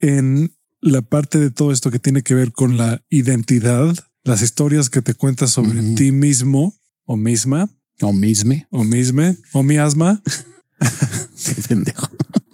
[0.00, 4.90] en la parte de todo esto que tiene que ver con la identidad, las historias
[4.90, 7.68] que te cuentas sobre ti mismo o misma
[8.02, 10.22] O misme, o misme o miasma.
[11.44, 12.08] qué pendejo.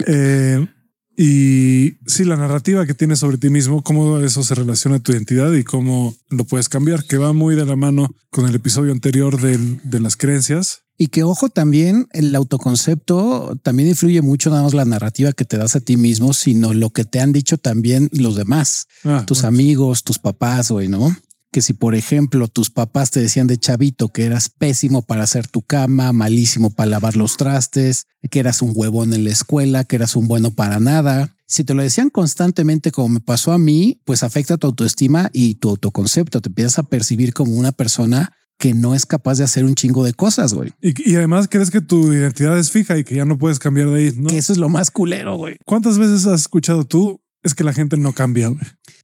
[0.06, 0.66] Eh,
[1.16, 5.12] y sí, la narrativa que tienes sobre ti mismo, cómo eso se relaciona a tu
[5.12, 8.92] identidad y cómo lo puedes cambiar, que va muy de la mano con el episodio
[8.92, 10.82] anterior del- de las creencias.
[10.98, 15.58] Y que ojo también, el autoconcepto también influye mucho, nada más la narrativa que te
[15.58, 19.42] das a ti mismo, sino lo que te han dicho también los demás, Ah, tus
[19.42, 19.48] bueno.
[19.48, 21.14] amigos, tus papás, güey, ¿no?
[21.56, 25.48] Que si, por ejemplo, tus papás te decían de chavito que eras pésimo para hacer
[25.48, 29.96] tu cama, malísimo para lavar los trastes, que eras un huevón en la escuela, que
[29.96, 31.34] eras un bueno para nada.
[31.46, 35.54] Si te lo decían constantemente, como me pasó a mí, pues afecta tu autoestima y
[35.54, 36.42] tu autoconcepto.
[36.42, 40.04] Te empiezas a percibir como una persona que no es capaz de hacer un chingo
[40.04, 40.74] de cosas, güey.
[40.82, 43.88] Y, y además crees que tu identidad es fija y que ya no puedes cambiar
[43.88, 44.12] de ahí.
[44.14, 44.28] ¿no?
[44.28, 45.56] Que eso es lo más culero, güey.
[45.64, 47.18] ¿Cuántas veces has escuchado tú?
[47.42, 48.48] Es que la gente no cambia.
[48.48, 48.60] güey.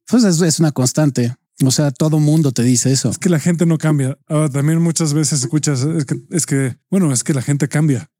[0.06, 1.34] Pues eso es una constante.
[1.64, 3.10] O sea, todo mundo te dice eso.
[3.10, 4.18] Es que la gente no cambia.
[4.26, 8.10] Ahora también muchas veces escuchas es que, es que, bueno, es que la gente cambia.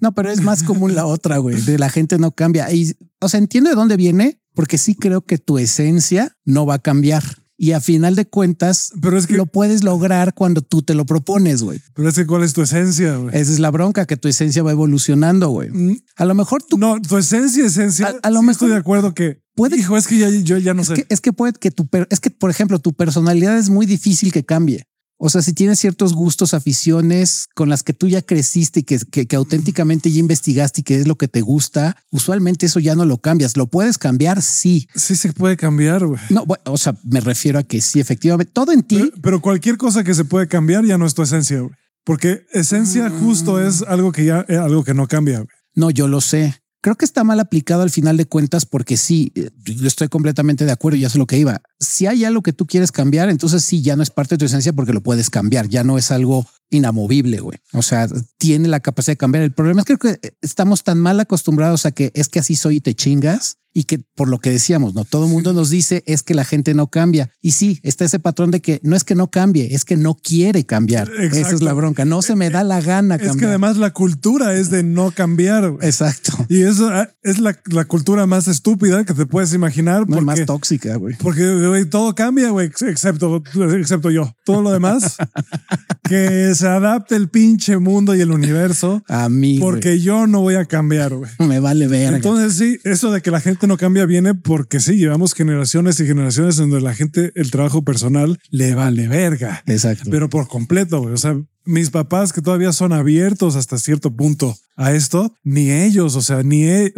[0.00, 1.60] No, pero es más común la otra, güey.
[1.60, 2.72] De la gente no cambia.
[2.72, 6.74] Y, o sea, entiendo de dónde viene, porque sí creo que tu esencia no va
[6.74, 7.22] a cambiar.
[7.62, 11.04] Y a final de cuentas, Pero es que, lo puedes lograr cuando tú te lo
[11.04, 11.78] propones, güey.
[11.94, 13.16] pero es que cuál es tu esencia.
[13.16, 13.36] güey?
[13.36, 15.68] Esa es la bronca, que tu esencia va evolucionando, güey.
[15.70, 18.06] Mm, A lo mejor tú No, tu esencia, esencia.
[18.06, 20.56] A- a lo sí mejor- estoy de acuerdo que Puede- Hijo, es que ya, yo
[20.56, 20.94] ya no es sé.
[20.94, 24.32] que, es que puede que tu, es que, por ejemplo, tu personalidad es muy difícil
[24.32, 24.84] que cambie.
[25.22, 28.98] O sea, si tienes ciertos gustos, aficiones con las que tú ya creciste y que,
[28.98, 32.94] que, que auténticamente ya investigaste y que es lo que te gusta, usualmente eso ya
[32.94, 33.54] no lo cambias.
[33.58, 34.40] ¿Lo puedes cambiar?
[34.40, 34.88] Sí.
[34.94, 36.18] Sí se puede cambiar, güey.
[36.30, 38.96] No, bueno, o sea, me refiero a que sí, efectivamente, todo en ti.
[38.96, 41.74] Pero, pero cualquier cosa que se puede cambiar ya no es tu esencia, güey.
[42.02, 45.40] Porque esencia justo es algo que ya, eh, algo que no cambia.
[45.40, 45.48] güey.
[45.74, 46.62] No, yo lo sé.
[46.82, 50.64] Creo que está mal aplicado al final de cuentas porque sí, eh, yo estoy completamente
[50.64, 51.60] de acuerdo ya sé lo que iba.
[51.78, 54.44] Si hay algo que tú quieres cambiar, entonces sí, ya no es parte de tu
[54.46, 57.58] esencia porque lo puedes cambiar, ya no es algo inamovible, güey.
[57.72, 59.44] O sea, tiene la capacidad de cambiar.
[59.44, 62.38] El problema es que creo que eh, estamos tan mal acostumbrados a que es que
[62.38, 65.52] así soy y te chingas y que por lo que decíamos, no todo el mundo
[65.52, 67.30] nos dice es que la gente no cambia.
[67.40, 70.14] Y sí, está ese patrón de que no es que no cambie, es que no
[70.14, 71.10] quiere cambiar.
[71.18, 72.04] Esa es la bronca.
[72.04, 73.50] No se me da la gana Es que cambiar.
[73.50, 75.76] además la cultura es de no cambiar.
[75.82, 76.32] Exacto.
[76.48, 80.00] Y eso ah, es la, la cultura más estúpida que te puedes imaginar.
[80.08, 81.16] No es porque, más tóxica, güey.
[81.16, 83.42] porque todo cambia, güey, excepto,
[83.78, 84.34] excepto yo.
[84.44, 85.16] Todo lo demás
[86.08, 89.02] que se adapte el pinche mundo y el universo.
[89.08, 89.58] A mí.
[89.58, 91.30] Porque yo no voy a cambiar, güey.
[91.40, 92.14] me vale ver.
[92.14, 96.06] Entonces sí, eso de que la gente no cambia viene porque sí, llevamos generaciones y
[96.06, 99.62] generaciones en donde la gente, el trabajo personal le vale verga.
[99.66, 100.10] Exacto.
[100.10, 101.14] Pero por completo, güey.
[101.14, 106.16] O sea, mis papás que todavía son abiertos hasta cierto punto a esto, ni ellos,
[106.16, 106.92] o sea, ni e-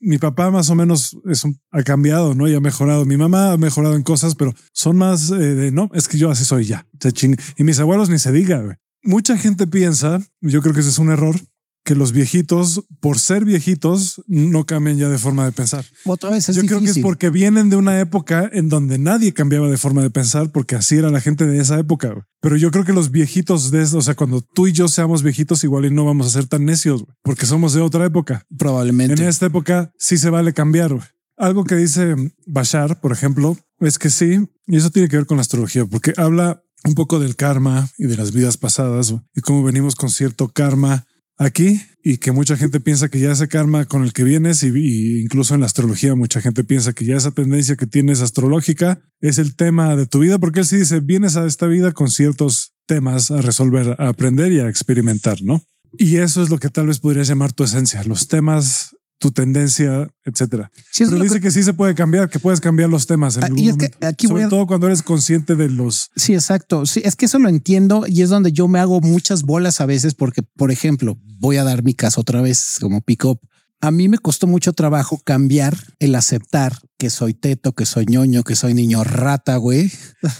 [0.00, 2.48] mi papá más o menos es un- ha cambiado, ¿no?
[2.48, 3.04] Y ha mejorado.
[3.04, 6.30] Mi mamá ha mejorado en cosas, pero son más eh, de, no, es que yo
[6.30, 6.84] así soy ya.
[7.56, 8.76] Y mis abuelos ni se diga, güey.
[9.08, 11.34] Mucha gente piensa, yo creo que ese es un error,
[11.82, 15.86] que los viejitos, por ser viejitos, no cambian ya de forma de pensar.
[16.04, 19.32] Otra vez es Yo creo que es porque vienen de una época en donde nadie
[19.32, 22.28] cambiaba de forma de pensar, porque así era la gente de esa época.
[22.42, 25.64] Pero yo creo que los viejitos de o sea, cuando tú y yo seamos viejitos,
[25.64, 28.44] igual y no vamos a ser tan necios, porque somos de otra época.
[28.58, 29.22] Probablemente.
[29.22, 31.14] En esta época sí se vale cambiar.
[31.38, 32.14] Algo que dice
[32.46, 36.12] Bashar, por ejemplo, es que sí, y eso tiene que ver con la astrología, porque
[36.16, 40.48] habla un poco del karma y de las vidas pasadas y cómo venimos con cierto
[40.48, 44.62] karma aquí y que mucha gente piensa que ya ese karma con el que vienes
[44.62, 48.20] y, y incluso en la astrología mucha gente piensa que ya esa tendencia que tienes
[48.20, 51.92] astrológica es el tema de tu vida, porque él sí dice, vienes a esta vida
[51.92, 55.62] con ciertos temas a resolver, a aprender y a experimentar, ¿no?
[55.96, 60.08] Y eso es lo que tal vez podrías llamar tu esencia, los temas, tu tendencia,
[60.24, 60.70] etcétera.
[60.92, 63.36] Sí, Pero dice que- que sí se puede cambiar, que puedes cambiar los temas.
[63.36, 66.10] En Ah, algún y es que aquí Sobre a- todo cuando eres consciente de los
[66.16, 66.86] Sí, exacto.
[66.86, 69.86] Sí, es que eso lo entiendo y es donde yo me hago muchas bolas a
[69.86, 73.40] veces porque, por ejemplo, voy a dar mi caso otra vez como pick up.
[73.80, 78.42] A mí me costó mucho trabajo cambiar el aceptar que soy teto, que soy ñoño,
[78.42, 79.90] que soy niño rata, güey.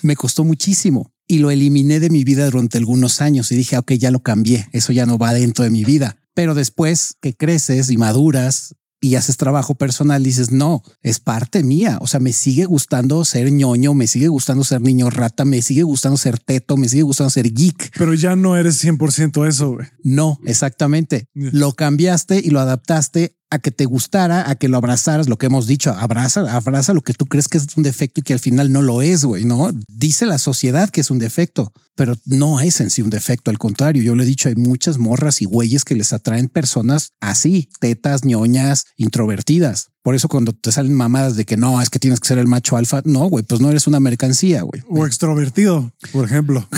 [0.02, 3.92] Me costó muchísimo y lo eliminé de mi vida durante algunos años y dije, ok,
[3.92, 4.68] ya lo cambié.
[4.72, 6.16] Eso ya no va dentro de mi vida.
[6.34, 11.98] Pero después que creces y maduras y haces trabajo personal, dices, no, es parte mía.
[12.00, 15.82] O sea, me sigue gustando ser ñoño, me sigue gustando ser niño rata, me sigue
[15.82, 17.92] gustando ser teto, me sigue gustando ser geek.
[17.96, 19.76] pero ya no eres 100% eso.
[20.02, 21.26] No, exactamente.
[21.34, 21.50] Yeah.
[21.52, 25.46] Lo cambiaste y lo adaptaste a que te gustara, a que lo abrazaras, lo que
[25.46, 28.40] hemos dicho, abraza, abraza lo que tú crees que es un defecto y que al
[28.40, 29.70] final no lo es, güey, ¿no?
[29.88, 33.58] Dice la sociedad que es un defecto, pero no es en sí un defecto, al
[33.58, 37.70] contrario, yo le he dicho, hay muchas morras y güeyes que les atraen personas así,
[37.80, 39.88] tetas, ñoñas, introvertidas.
[40.04, 42.46] Por eso cuando te salen mamadas de que no, es que tienes que ser el
[42.46, 44.80] macho alfa, no, güey, pues no eres una mercancía, güey.
[44.88, 46.68] O extrovertido, por ejemplo.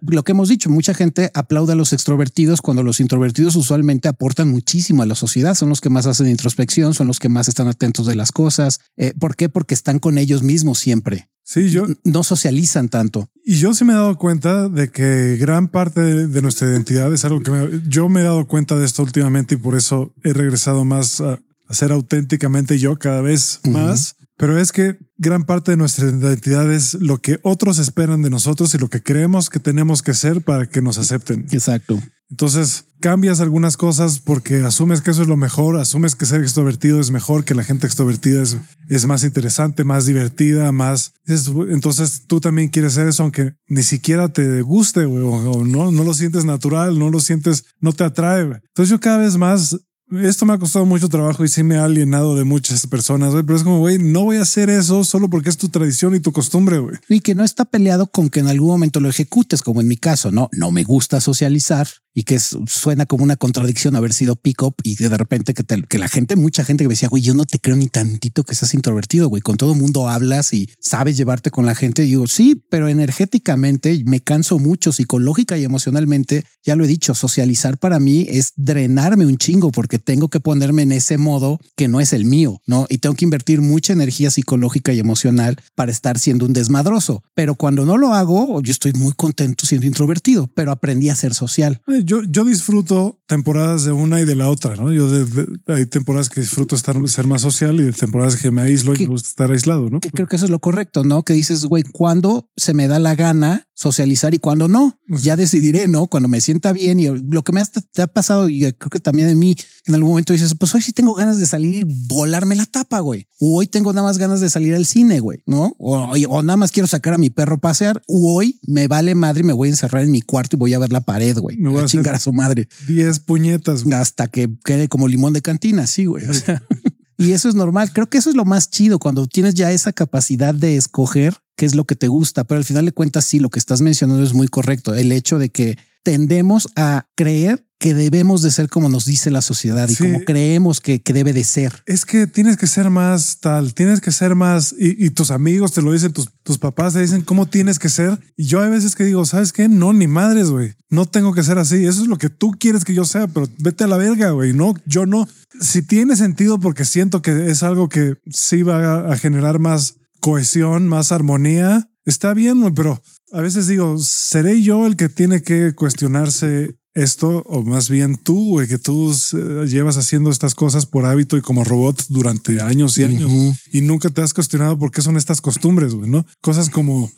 [0.00, 4.48] Lo que hemos dicho, mucha gente aplaude a los extrovertidos cuando los introvertidos usualmente aportan
[4.48, 7.68] muchísimo a la sociedad, son los que más hacen introspección, son los que más están
[7.68, 8.80] atentos de las cosas.
[8.96, 9.50] Eh, ¿Por qué?
[9.50, 11.28] Porque están con ellos mismos siempre.
[11.52, 13.28] Sí, yo, No socializan tanto.
[13.44, 17.24] y yo sí me he dado cuenta de que gran parte de, nuestra identidad es
[17.24, 20.32] algo que me- yo me he dado cuenta de esto últimamente y por eso he
[20.32, 24.14] regresado más a, a ser auténticamente yo cada vez más.
[24.36, 28.72] Pero es que gran parte de nuestra identidad es lo que otros esperan de nosotros
[28.74, 31.46] y lo que creemos que tenemos que ser para que nos acepten.
[31.50, 32.00] Exacto.
[32.30, 37.00] Entonces cambias algunas cosas porque asumes que eso es lo mejor, asumes que ser extrovertido
[37.00, 38.56] es mejor, que la gente extrovertida es,
[38.88, 41.14] es más interesante, más divertida, más...
[41.26, 45.90] es- entonces tú también quieres ser eso, aunque ni siquiera te guste güey, o, no,
[45.90, 48.42] no lo sientes natural, no lo sientes, no te atrae.
[48.42, 49.76] Entonces yo cada vez más...
[50.10, 53.54] Esto me ha costado mucho trabajo y sí me ha alienado de muchas personas, pero
[53.56, 56.32] es como, güey, no voy a hacer eso solo porque es tu tradición y tu
[56.32, 56.96] costumbre, güey.
[57.08, 59.96] Y que no está peleado con que en algún momento lo ejecutes, como en mi
[59.96, 64.62] caso, no, no me gusta socializar y que suena como una contradicción haber sido pick
[64.64, 67.34] up y de repente que, te- la gente, mucha gente que me decía, güey, yo
[67.34, 71.16] no te creo ni tantito que seas introvertido, güey, con todo mundo hablas y sabes
[71.16, 72.02] llevarte con la gente.
[72.02, 76.44] Digo, sí, pero energéticamente me canso mucho, psicológica y emocionalmente.
[76.64, 80.82] Ya lo he dicho, socializar para mí es drenarme un chingo porque tengo que ponerme
[80.82, 82.86] en ese modo que no es el mío, ¿no?
[82.88, 87.22] Y tengo que invertir mucha energía psicológica y emocional para estar siendo un desmadroso.
[87.34, 91.34] Pero cuando no lo hago, yo estoy muy contento siendo introvertido, pero aprendí a ser
[91.34, 91.80] social.
[92.04, 94.92] Yo, yo disfruto temporadas de una y de la otra, ¿no?
[94.92, 98.50] Yo de- de- hay temporadas que disfruto estar, ser más social y de temporadas que
[98.50, 100.00] me aíslo y me gusta estar aislado, ¿no?
[100.00, 101.22] Que creo que eso es lo correcto, ¿no?
[101.22, 105.88] Que dices, güey, cuando se me da la gana socializar y cuando no, ya decidiré,
[105.88, 106.06] ¿no?
[106.06, 109.00] Cuando me sienta bien y lo que me ha, te ha pasado y creo que
[109.00, 109.56] también en mí
[109.90, 113.00] en algún momento dices, pues hoy sí tengo ganas de salir y volarme la tapa,
[113.00, 113.26] güey.
[113.40, 115.74] O hoy tengo nada más ganas de salir al cine, güey, ¿no?
[115.78, 118.00] O, o nada más quiero sacar a mi perro a pasear.
[118.06, 120.74] O hoy me vale madre y me voy a encerrar en mi cuarto y voy
[120.74, 121.56] a ver la pared, güey.
[121.56, 123.84] Me voy a chingar a su madre 10 puñetas.
[123.84, 123.96] güey.
[123.96, 125.86] hasta que quede como limón de cantina.
[125.86, 126.24] Sí, güey.
[126.26, 126.62] O sea,
[127.18, 127.92] y eso es normal.
[127.92, 131.66] Creo que eso es lo más chido cuando tienes ya esa capacidad de escoger qué
[131.66, 134.22] es lo que te gusta, pero al final de cuentas, sí, lo que estás mencionando
[134.22, 134.94] es muy correcto.
[134.94, 139.40] El hecho de que tendemos a creer que debemos de ser como nos dice la
[139.40, 141.82] sociedad y como creemos que, debe de ser.
[141.86, 145.80] Es que tienes que ser más tal, tienes que ser más y, tus amigos te
[145.80, 148.18] lo dicen, tus, tus papás te dicen cómo tienes que ser.
[148.36, 149.66] Y yo hay veces que digo, ¿sabes qué?
[149.66, 150.74] No, ni madres, güey.
[150.90, 151.86] No tengo que ser así.
[151.86, 154.52] Eso es lo que tú quieres que yo sea, pero vete a la verga, güey.
[154.52, 155.26] No, yo no.
[155.62, 160.86] Si tiene sentido porque siento que es algo que sí va a generar más cohesión,
[160.86, 166.76] más armonía, está bien, pero a veces digo, ¿seré yo el que tiene que cuestionarse
[166.94, 171.36] esto, o más bien tú, güey, que tú eh, llevas haciendo estas cosas por hábito
[171.36, 173.30] y como robot durante años y años
[173.72, 176.26] y nunca te has cuestionado por qué son estas costumbres, güey, ¿no?
[176.40, 177.10] Cosas como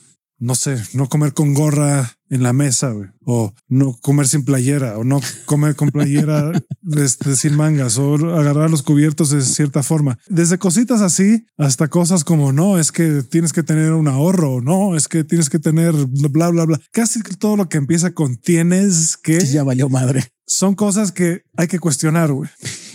[0.42, 2.92] no sé, no comer con gorra en la mesa,
[3.24, 6.50] o no comer sin playera, o no comer con playera
[6.96, 10.18] este, sin mangas, o agarrar los cubiertos de cierta forma.
[10.28, 14.96] Desde cositas así hasta cosas como no, es que tienes que tener un ahorro, no,
[14.96, 16.80] es que tienes que tener bla, bla, bla.
[16.90, 19.46] Casi todo lo que empieza con tienes que.
[19.46, 20.24] Ya valió madre.
[20.44, 22.50] Son cosas que hay que cuestionar, güey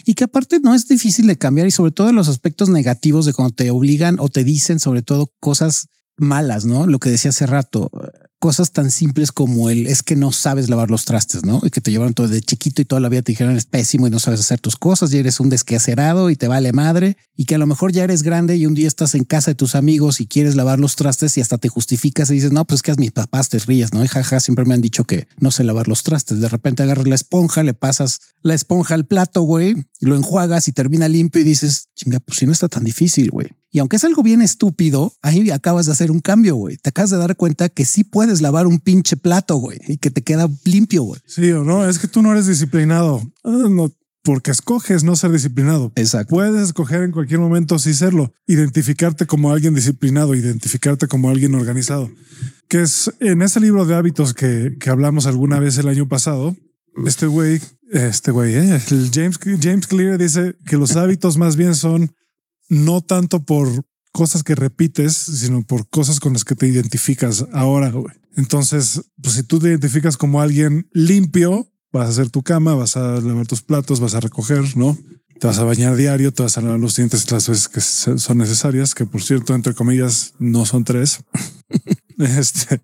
[0.07, 3.25] y que aparte no es difícil de cambiar y sobre todo en los aspectos negativos
[3.25, 6.88] de cuando te obligan o te dicen sobre todo cosas malas, ¿no?
[6.88, 7.89] Lo que decía hace rato,
[8.39, 11.60] cosas tan simples como el es que no sabes lavar los trastes, ¿no?
[11.63, 14.08] Y que te llevaron todo de chiquito y toda la vida te dijeron es pésimo
[14.08, 17.45] y no sabes hacer tus cosas y eres un desquacerado y te vale madre y
[17.45, 19.75] que a lo mejor ya eres grande y un día estás en casa de tus
[19.75, 22.82] amigos y quieres lavar los trastes y hasta te justificas y dices, no, pues es
[22.84, 24.03] que a mis papás te ríes, ¿no?
[24.03, 26.39] Y jaja, siempre me han dicho que no sé lavar los trastes.
[26.39, 30.71] De repente agarras la esponja, le pasas la esponja al plato, güey, lo enjuagas y
[30.73, 33.47] termina limpio y dices, chinga, pues si no está tan difícil, güey.
[33.69, 36.77] Y aunque es algo bien estúpido, ahí acabas de hacer un cambio, güey.
[36.77, 40.10] Te acabas de dar cuenta que sí puedes lavar un pinche plato, güey, y que
[40.10, 41.19] te queda limpio, güey.
[41.25, 43.21] Sí o no, es que tú no eres disciplinado.
[43.43, 43.91] Ah, no,
[44.27, 45.91] porque escoges no ser disciplinado.
[45.95, 46.36] Exacto.
[46.36, 52.10] Puedes escoger en cualquier momento sí serlo, identificarte como alguien disciplinado, identificarte como alguien organizado.
[52.67, 56.58] Que es en ese libro de hábitos que, que hablamos alguna vez el año pasado.
[57.06, 61.75] Este güey, este güey, eh, el James, James Clear dice que los hábitos más bien
[61.75, 62.12] son
[62.69, 67.93] no tanto por cosas que repites, sino por cosas con las que te identificas ahora.
[68.36, 72.97] Entonces, pues si tú te identificas como alguien limpio, vas a hacer tu cama, vas
[72.97, 74.97] a lavar tus platos, vas a recoger, ¿no?
[75.39, 78.38] Te vas a bañar diario, te vas a lavar los dientes las veces que son
[78.39, 81.23] necesarias, que por cierto, entre comillas, no son tres.
[82.17, 82.82] este,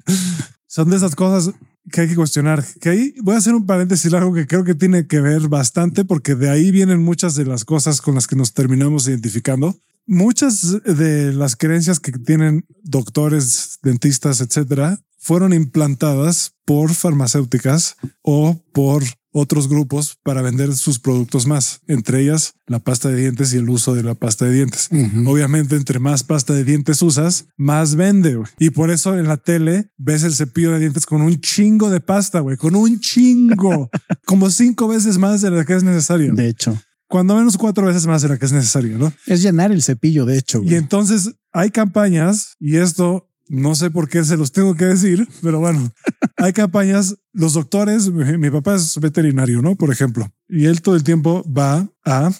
[0.67, 1.53] son de esas cosas
[1.91, 2.63] que hay que cuestionar.
[2.79, 6.05] Que ahí voy a hacer un paréntesis algo que creo que tiene que ver bastante
[6.05, 9.75] porque de ahí vienen muchas de las cosas con las que nos terminamos identificando.
[10.05, 19.03] Muchas de las creencias que tienen doctores, dentistas, etcétera, fueron implantadas por farmacéuticas o por
[19.31, 23.69] otros grupos para vender sus productos más, entre ellas la pasta de dientes y el
[23.69, 24.89] uso de la pasta de dientes.
[25.25, 28.37] Obviamente, entre más pasta de dientes usas, más vende.
[28.59, 32.01] Y por eso en la tele ves el cepillo de dientes con un chingo de
[32.01, 33.89] pasta, güey, con un chingo,
[34.25, 36.33] como cinco veces más de lo que es necesario.
[36.33, 36.77] De hecho
[37.13, 39.13] cuando menos cuatro veces más de lo que es necesario, ¿no?
[39.27, 40.63] Es llenar el cepillo, de hecho.
[40.63, 45.27] Y entonces hay campañas y esto no sé por qué se los tengo que decir,
[45.41, 45.91] pero bueno,
[46.37, 47.15] hay campañas.
[47.33, 49.75] Los doctores, mi, papá es veterinario, ¿no?
[49.75, 52.31] Por ejemplo, y él todo el tiempo va a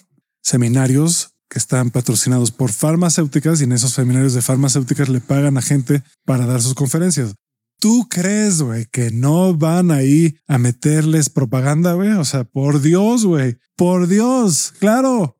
[0.42, 5.62] seminarios que están patrocinados por farmacéuticas y en esos seminarios de farmacéuticas le pagan a
[5.62, 7.34] gente para dar sus conferencias.
[7.80, 12.12] ¿Tú crees, güey, que no van ahí a meterles propaganda, güey?
[12.12, 15.36] O sea, por Dios, güey, por Dios, claro.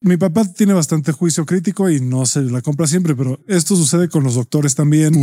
[0.00, 4.08] Mi papá tiene bastante juicio crítico y no se la compra siempre, pero esto sucede
[4.08, 5.14] con los doctores también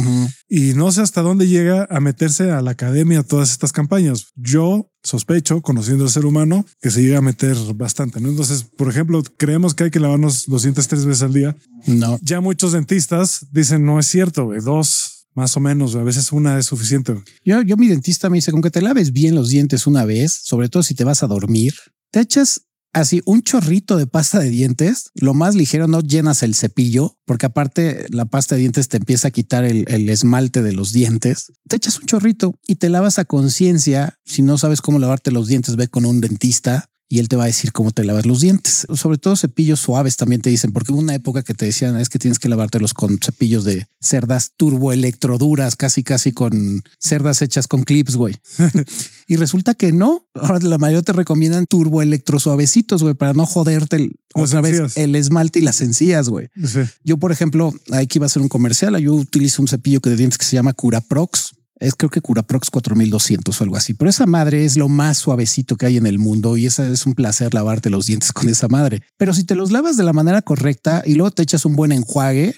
[0.49, 4.27] y no sé hasta dónde llega a meterse a la academia todas estas campañas.
[4.35, 8.19] Yo sospecho, conociendo al ser humano, que se llega a meter bastante.
[8.19, 8.29] ¿no?
[8.29, 11.55] Entonces, por ejemplo, creemos que hay que lavarnos los dientes tres veces al día.
[11.87, 12.19] No.
[12.21, 16.65] Ya muchos dentistas dicen no es cierto, dos más o menos, a veces una es
[16.65, 17.13] suficiente.
[17.43, 20.39] Yo, yo mi dentista me dice, con que te laves bien los dientes una vez,
[20.43, 21.73] sobre todo si te vas a dormir,
[22.09, 22.61] te echas
[22.95, 27.45] así un chorrito de pasta de dientes, lo más ligero, no llenas el cepillo, porque
[27.45, 31.51] aparte la pasta de dientes te empieza a quitar el, esmalte de los dientes.
[31.67, 34.17] Te echas un chorrito y te lavas a conciencia.
[34.23, 37.43] Si no sabes cómo lavarte los dientes, ve con un dentista y él te va
[37.43, 38.87] a decir cómo te lavas los dientes.
[38.93, 42.09] Sobre todo cepillos suaves también te dicen, porque hubo una época que te decían es
[42.09, 47.67] que tienes que lavártelos con cepillos de cerdas turbo electroduras, casi casi con cerdas hechas
[47.67, 48.35] con clips, güey.
[49.27, 50.25] y resulta que no.
[50.33, 54.97] Ahora la mayoría te recomiendan turbo electro suavecitos, güey, para no joderte el, otra vez
[54.97, 56.49] el esmalte y las encías, güey.
[57.03, 58.97] Yo, por ejemplo, aquí iba a ser un comercial.
[58.97, 63.59] Yo utilizo un cepillo de dientes que se llama Curaprox es creo que Curaprox 4200
[63.59, 66.57] o algo así, pero esa madre es lo más suavecito que hay en el mundo
[66.57, 69.01] y esa es un placer lavarte los dientes con esa madre.
[69.17, 71.91] Pero si te los lavas de la manera correcta y luego te echas un buen
[71.91, 72.55] enjuague,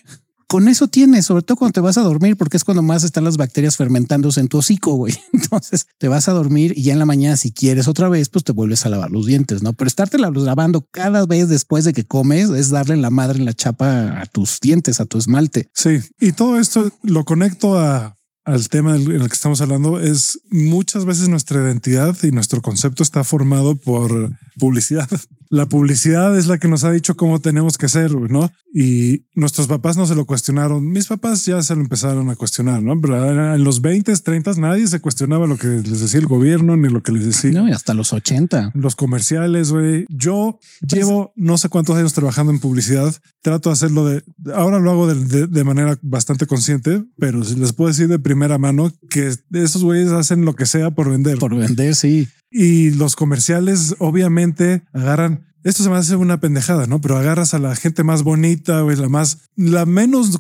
[0.50, 3.26] Con eso tienes, sobre todo cuando te vas a dormir, porque es cuando más están
[3.26, 5.14] las bacterias fermentándose en tu hocico, güey.
[5.34, 8.46] Entonces te vas a dormir y ya en la mañana, si quieres otra vez, pues
[8.46, 9.74] te vuelves a lavar los dientes, ¿no?
[9.74, 13.54] Pero estarte lavando cada vez después de que comes es darle la madre en la
[13.54, 15.70] chapa a tus dientes, a tu esmalte.
[15.74, 18.17] Sí, y todo esto lo conecto a
[18.48, 23.04] al tema en el que estamos hablando es muchas veces nuestra identidad y nuestro concepto
[23.04, 25.10] está formado por publicidad.
[25.50, 28.52] La publicidad es la que nos ha dicho cómo tenemos que ser, ¿no?
[28.74, 30.86] Y nuestros papás no se lo cuestionaron.
[30.86, 33.00] Mis papás ya se lo empezaron a cuestionar, ¿no?
[33.00, 36.90] Pero en los 20, 30 nadie se cuestionaba lo que les decía el gobierno ni
[36.90, 37.62] lo que les decía.
[37.62, 38.72] No, y hasta los 80.
[38.74, 40.06] Los comerciales, güey.
[40.10, 43.16] Yo pues llevo no sé cuántos años trabajando en publicidad.
[43.42, 44.26] Trato de hacerlo de...
[44.54, 48.92] Ahora lo hago de, de manera bastante consciente, pero les puedo decir de primera mano
[49.10, 51.38] que esos güeyes hacen lo que sea por vender.
[51.38, 52.28] Por vender, sí.
[52.52, 57.02] Y los comerciales obviamente agarran esto se me hace una pendejada, ¿no?
[57.02, 60.40] Pero agarras a la gente más bonita, o la más, la menos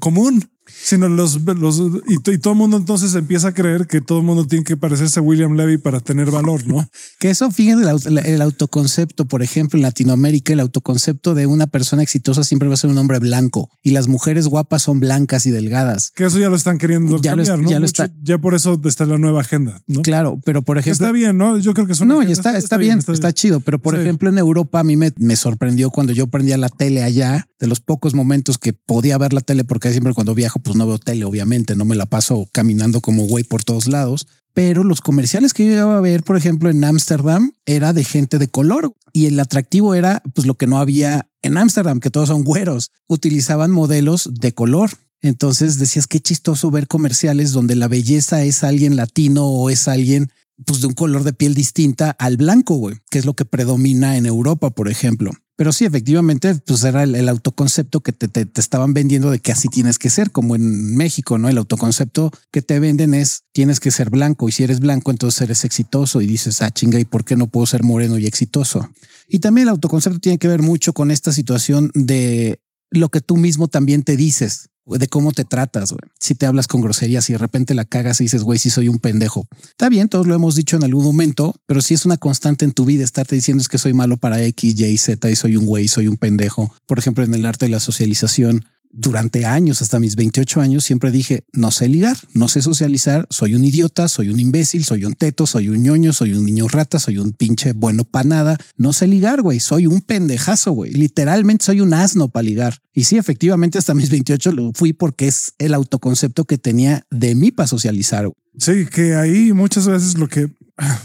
[0.00, 4.24] común sino los, los y, todo el mundo entonces empieza a creer que todo el
[4.24, 6.88] mundo tiene que parecerse a William Levy para tener valor, ¿no?
[7.18, 12.44] Que eso, fíjense, el, autoconcepto, por ejemplo, en Latinoamérica, el autoconcepto de una persona exitosa
[12.44, 16.12] siempre va a ser un hombre blanco y las mujeres guapas son blancas y delgadas.
[16.14, 17.70] Que eso ya lo están queriendo ya cambiar, ¿no?
[17.70, 18.10] Ya, lo está.
[18.22, 20.02] ya por eso está la nueva agenda, ¿no?
[20.02, 21.06] Claro, pero por ejemplo...
[21.06, 21.58] Está bien, ¿no?
[21.58, 24.80] Yo creo que es No, está, está, bien, está, chido, pero por ejemplo en Europa
[24.80, 28.58] a mí me, me sorprendió cuando yo prendía la tele allá, de los pocos momentos
[28.58, 31.84] que podía ver la tele, porque siempre cuando viajo pues no veo tele, obviamente, no
[31.84, 35.98] me la paso caminando como güey por todos lados, pero los comerciales que yo iba
[35.98, 40.22] a ver, por ejemplo, en Ámsterdam, era de gente de color y el atractivo era
[40.34, 44.90] pues lo que no había en Ámsterdam, que todos son güeros, utilizaban modelos de color.
[45.20, 50.30] Entonces decías qué chistoso ver comerciales donde la belleza es alguien latino o es alguien
[50.64, 54.16] pues de un color de piel distinta al blanco, güey, que es lo que predomina
[54.16, 55.32] en Europa, por ejemplo.
[55.56, 59.68] Pero sí, efectivamente, pues era el, autoconcepto que te, te, estaban vendiendo de que así
[59.68, 61.48] tienes que ser, como en México, ¿no?
[61.48, 65.40] El autoconcepto que te venden es tienes que ser blanco y si eres blanco, entonces
[65.40, 68.90] eres exitoso y dices, ah, chinga, ¿y por qué no puedo ser moreno y exitoso?
[69.28, 73.36] Y también el autoconcepto tiene que ver mucho con esta situación de lo que tú
[73.36, 75.94] mismo también te dices de cómo te tratas.
[76.20, 78.88] Si te hablas con groserías y de repente la cagas y dices, güey, si soy
[78.88, 79.48] un pendejo.
[79.64, 82.72] Está bien, todos lo hemos dicho en algún momento, pero si es una constante en
[82.72, 85.66] tu vida estarte diciendo es que soy malo para X, Y, Z y soy un
[85.66, 86.72] güey, soy un pendejo.
[86.86, 91.10] Por ejemplo, en el arte de la socialización, durante años, hasta mis 28 años, siempre
[91.10, 95.14] dije, no sé ligar, no sé socializar, soy un idiota, soy un imbécil, soy un
[95.14, 98.92] teto, soy un ñoño, soy un niño rata, soy un pinche bueno para nada, no
[98.92, 102.78] sé ligar, güey, soy un pendejazo, güey, literalmente soy un asno para ligar.
[102.94, 107.34] Y sí, efectivamente, hasta mis 28 lo fui porque es el autoconcepto que tenía de
[107.34, 108.30] mí para socializar.
[108.58, 110.50] Sí, que ahí muchas veces lo que,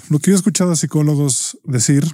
[0.10, 2.06] lo que yo he escuchado a psicólogos decir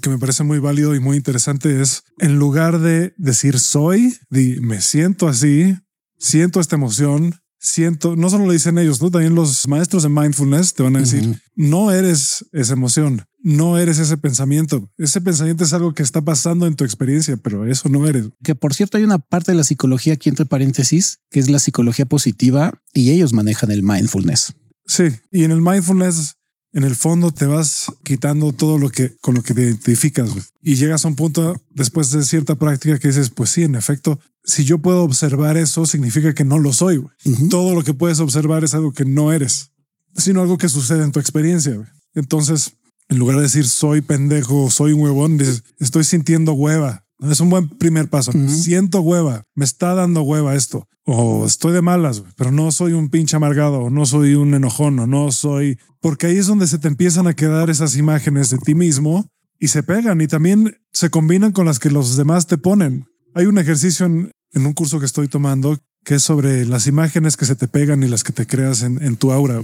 [0.00, 4.80] que me parece muy válido y muy interesante es en lugar de decir soy, me
[4.80, 5.76] siento así,
[6.18, 9.10] siento esta emoción, siento, no solo lo dicen ellos, ¿no?
[9.10, 13.98] también los maestros de mindfulness te van a decir, no eres esa emoción, no eres
[13.98, 14.90] ese pensamiento.
[14.98, 18.28] Ese pensamiento es algo que está pasando en tu experiencia, pero eso no eres.
[18.42, 21.58] Que por cierto hay una parte de la psicología aquí entre paréntesis, que es la
[21.58, 24.54] psicología positiva y ellos manejan el mindfulness.
[24.86, 26.36] Sí, y en el mindfulness
[26.72, 30.30] en el fondo te vas quitando todo lo que con lo que te identificas
[30.62, 34.20] y llegas a un punto después de cierta práctica que dices, pues sí, en efecto,
[34.44, 37.04] si yo puedo observar eso, significa que no lo soy.
[37.50, 39.72] Todo lo que puedes observar es algo que no eres,
[40.16, 41.92] sino algo que sucede en tu experiencia.
[42.14, 42.72] Entonces,
[43.08, 47.04] en lugar de decir soy pendejo, soy un huevón, dices, estoy sintiendo hueva.
[47.22, 48.32] Es un buen primer paso.
[48.48, 50.86] Siento hueva, me está dando hueva esto.
[51.04, 54.98] O estoy de malas, pero no soy un pinche amargado, o no soy un enojón,
[54.98, 55.78] o no soy...
[56.00, 59.26] Porque ahí es donde se te empiezan a quedar esas imágenes de ti mismo
[59.58, 63.06] y se pegan y también se combinan con las que los demás te ponen.
[63.34, 67.44] Hay un ejercicio en, un curso que estoy tomando que es sobre las imágenes que
[67.44, 69.62] se te pegan y las que te creas en, en tu aura.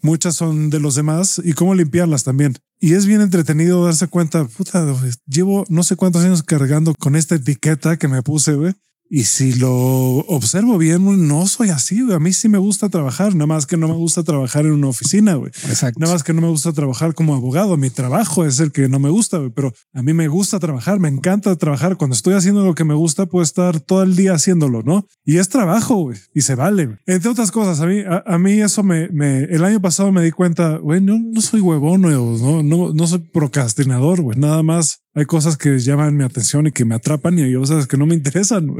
[0.00, 2.56] Muchas son de los demás y cómo limpiarlas también.
[2.80, 4.86] Y es bien entretenido darse cuenta, puta,
[5.26, 8.74] llevo no sé cuántos años cargando con esta etiqueta que me puse, güey.
[9.10, 12.00] Y si lo observo bien, no soy así.
[12.12, 14.88] A mí sí me gusta trabajar, nada más que no me gusta trabajar en una
[14.88, 15.34] oficina.
[15.34, 15.50] Güey.
[15.68, 15.98] Exacto.
[16.00, 17.76] Nada más que no me gusta trabajar como abogado.
[17.76, 21.00] Mi trabajo es el que no me gusta, pero a mí me gusta trabajar.
[21.00, 21.96] Me encanta trabajar.
[21.96, 25.06] Cuando estoy haciendo lo que me gusta, puedo estar todo el día haciéndolo, no?
[25.24, 26.98] Y es trabajo güey, y se vale.
[27.06, 30.30] Entre otras cosas, a mí, a, mí eso me, me, el año pasado me di
[30.30, 34.38] cuenta, güey, no, no soy huevón, no, no, no soy procrastinador, güey.
[34.38, 37.88] Nada más hay cosas que llaman mi atención y que me atrapan y hay cosas
[37.88, 38.72] que no me interesan.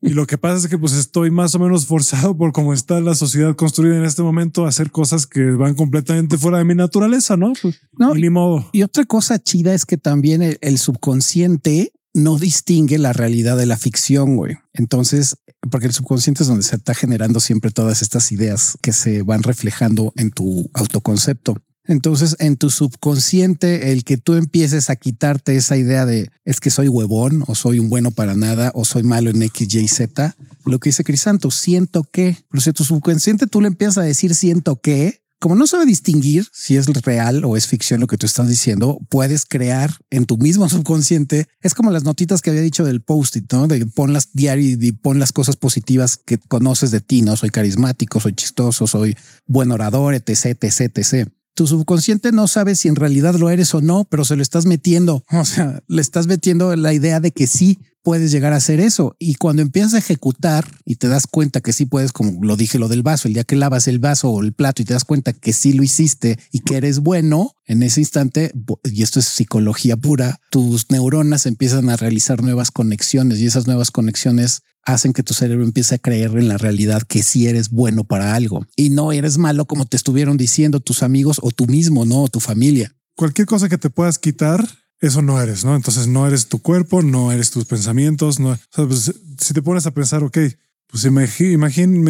[0.00, 3.00] y lo que pasa es que pues estoy más o menos forzado por cómo está
[3.00, 6.76] la sociedad construida en este momento a hacer cosas que van completamente fuera de mi
[6.76, 7.54] naturaleza, ¿no?
[7.60, 8.70] Pues, no, ni modo.
[8.72, 13.76] Y otra cosa chida es que también el, subconsciente no distingue la realidad de la
[13.76, 14.56] ficción, güey.
[14.74, 15.38] Entonces,
[15.72, 19.42] porque el subconsciente es donde se está generando siempre todas estas ideas que se van
[19.42, 21.56] reflejando en tu autoconcepto.
[21.86, 26.70] Entonces, en tu subconsciente, el que tú empieces a quitarte esa idea de es que
[26.70, 30.34] soy huevón o soy un bueno para nada o soy malo en X, Y, Z,
[30.64, 34.34] lo que dice Crisanto, siento que, pero si tu subconsciente tú le empiezas a decir
[34.34, 38.24] siento que, como no sabe distinguir si es real o es ficción lo que tú
[38.24, 41.48] estás diciendo, puedes crear en tu mismo subconsciente.
[41.60, 43.66] Es como las notitas que había dicho del post-it, ¿no?
[43.66, 47.36] De ponlas diario y pon las cosas positivas que conoces de ti, ¿no?
[47.36, 52.88] Soy carismático, soy chistoso, soy buen orador, etc, etc, etc tu subconsciente no sabe si
[52.88, 55.24] en realidad lo eres o no, pero se lo estás metiendo.
[55.44, 59.16] O sea, le estás metiendo la idea de que sí puedes llegar a hacer eso.
[59.18, 62.78] Y cuando empiezas a ejecutar y te das cuenta que sí puedes, como lo dije
[62.78, 65.04] lo del vaso, el día que lavas el vaso o el plato y te das
[65.04, 68.52] cuenta que sí lo hiciste y que eres bueno, en ese instante,
[68.84, 73.90] y esto es psicología pura, tus neuronas empiezan a realizar nuevas conexiones y esas nuevas
[73.90, 78.04] conexiones hacen que tu cerebro empiece a creer en la realidad que sí eres bueno
[78.04, 82.04] para algo y no eres malo como te estuvieron diciendo tus amigos o tú mismo,
[82.04, 82.94] no, o tu familia.
[83.16, 84.62] Cualquier cosa que te puedas quitar,
[85.06, 85.76] eso no eres, ¿no?
[85.76, 88.58] Entonces no eres tu cuerpo, no eres tus pensamientos, no.
[88.74, 90.38] Pues, si te pones a pensar, ok,
[90.86, 92.04] pues imagín,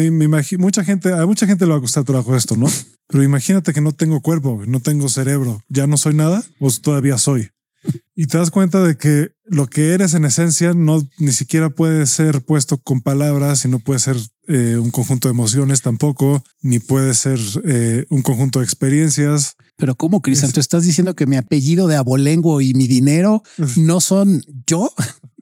[0.59, 2.67] mucha gente, a mucha gente le va a costar trabajo esto, ¿no?
[3.07, 7.17] Pero imagínate que no tengo cuerpo, no tengo cerebro, ya no soy nada, pues todavía
[7.17, 7.49] soy.
[8.17, 12.05] Y te das cuenta de que lo que eres en esencia no ni siquiera puede
[12.05, 14.15] ser puesto con palabras y no puede ser
[14.47, 19.55] eh, un conjunto de emociones tampoco, ni puede ser eh, un conjunto de experiencias.
[19.75, 20.53] Pero ¿cómo, Cristian?
[20.53, 23.43] ¿Tú estás diciendo que mi apellido de abolengo y mi dinero
[23.75, 24.93] no son yo?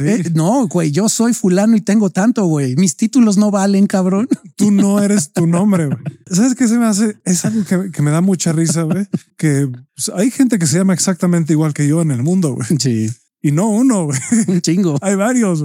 [0.00, 2.76] Eh, no, güey, yo soy fulano y tengo tanto, güey.
[2.76, 4.28] Mis títulos no valen, cabrón.
[4.56, 5.88] Tú no eres tu nombre.
[6.30, 7.16] ¿Sabes qué se me hace?
[7.24, 9.06] Es algo que, me da mucha risa, güey.
[9.36, 12.68] Que pues, hay gente que se llama exactamente igual que yo en el mundo, güey.
[12.78, 13.10] Sí.
[13.42, 14.18] Y no uno, güey.
[14.48, 14.98] Un chingo.
[15.00, 15.64] Hay varios.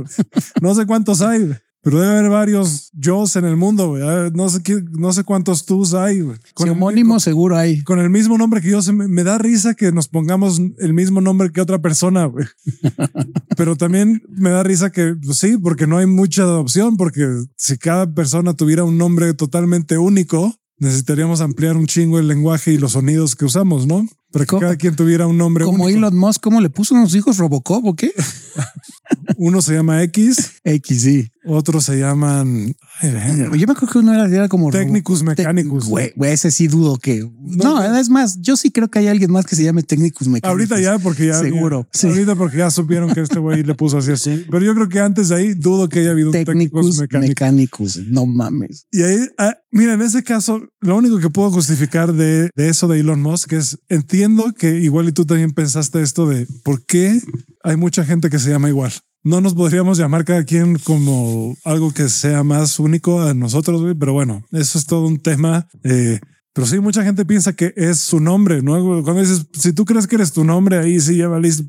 [0.61, 1.49] No sé cuántos hay.
[1.81, 4.03] Pero debe haber varios yo en el mundo, güey.
[4.33, 6.37] No sé qué, no sé cuántos tus hay, güey.
[6.53, 7.83] Con homónimo seguro hay.
[7.83, 11.21] Con el mismo nombre que yo, se me, da risa que nos pongamos el mismo
[11.21, 12.45] nombre que otra persona, güey.
[13.57, 17.25] Pero también me da risa que, pues sí, porque no hay mucha opción, porque
[17.55, 22.77] si cada persona tuviera un nombre totalmente único, necesitaríamos ampliar un chingo el lenguaje y
[22.77, 24.05] los sonidos que usamos, ¿no?
[24.31, 25.65] Para que cada quien tuviera un nombre.
[25.65, 28.11] Como Elon Musk, ¿cómo le puso unos hijos Robocop o qué?
[29.37, 30.61] Uno se llama X.
[30.63, 31.31] X, sí.
[31.51, 32.75] Otros se llaman.
[33.01, 35.87] yo me acuerdo que uno era, como Técnicos mecánicos.
[35.87, 37.27] Güey, ese sí dudo que.
[37.39, 40.49] No, es más, yo sí creo que hay alguien más que se llame técnicos mecánicos.
[40.49, 41.39] Ahorita ya, porque ya.
[41.39, 41.87] Seguro.
[42.03, 44.45] Ahorita porque ya supieron que este güey le puso así.
[44.49, 47.97] Pero yo creo que antes de ahí dudo que haya habido técnicos, mecánicos.
[47.97, 48.85] No mames.
[48.91, 52.87] Y ahí, ah, mira, en ese caso, lo único que puedo justificar de, de eso
[52.87, 57.19] de Elon Musk es entiendo que igual y tú también pensaste esto de por qué
[57.63, 58.93] hay mucha gente que se llama igual
[59.23, 64.13] no nos podríamos llamar cada quien como algo que sea más único a nosotros, pero
[64.13, 65.67] bueno, eso es todo un tema.
[65.83, 66.19] Eh,
[66.53, 69.03] pero sí, mucha gente piensa que es su nombre, ¿no?
[69.03, 71.63] Cuando dices, si tú crees que eres tu nombre, ahí sí ya listo.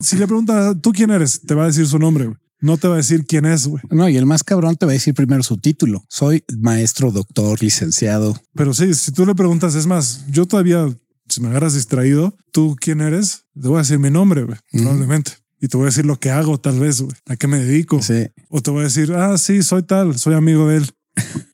[0.00, 1.40] Si le preguntas, ¿tú quién eres?
[1.42, 3.82] Te va a decir su nombre, No te va a decir quién es, güey.
[3.90, 6.04] No, y el más cabrón te va a decir primero su título.
[6.08, 8.36] Soy maestro, doctor, licenciado.
[8.54, 10.86] Pero sí, si tú le preguntas, es más, yo todavía,
[11.28, 13.44] si me agarras distraído, ¿tú quién eres?
[13.54, 16.30] Te voy a decir mi nombre, güey, probablemente y te voy a decir lo que
[16.30, 18.02] hago, tal vez, a qué me dedico.
[18.02, 18.28] Sí.
[18.48, 20.90] O te voy a decir, ah, sí, soy tal, soy amigo de él.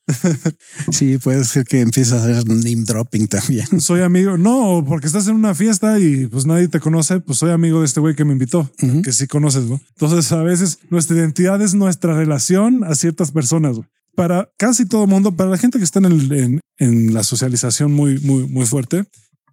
[0.93, 3.67] sí, puede ser que empieces a hacer name dropping también.
[3.81, 7.51] Soy amigo, no, porque estás en una fiesta y pues nadie te conoce, pues soy
[7.51, 8.71] amigo de este güey que me invitó,
[9.03, 9.81] que sí conoces, ¿no?
[9.89, 13.79] Entonces a veces nuestra identidad es nuestra relación a ciertas personas.
[14.15, 18.19] Para casi todo mundo, para la gente que está en, en, en la socialización muy,
[18.21, 19.05] muy, muy fuerte,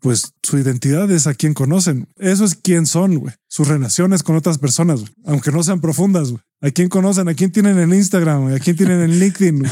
[0.04, 2.10] pues su identidad es a quien conocen.
[2.18, 3.34] Eso es quién son, güey.
[3.48, 6.44] Sus relaciones con otras personas, aunque no sean profundas, güey.
[6.60, 9.64] A quién conocen, a quién tienen en Instagram, a quién tienen en LinkedIn.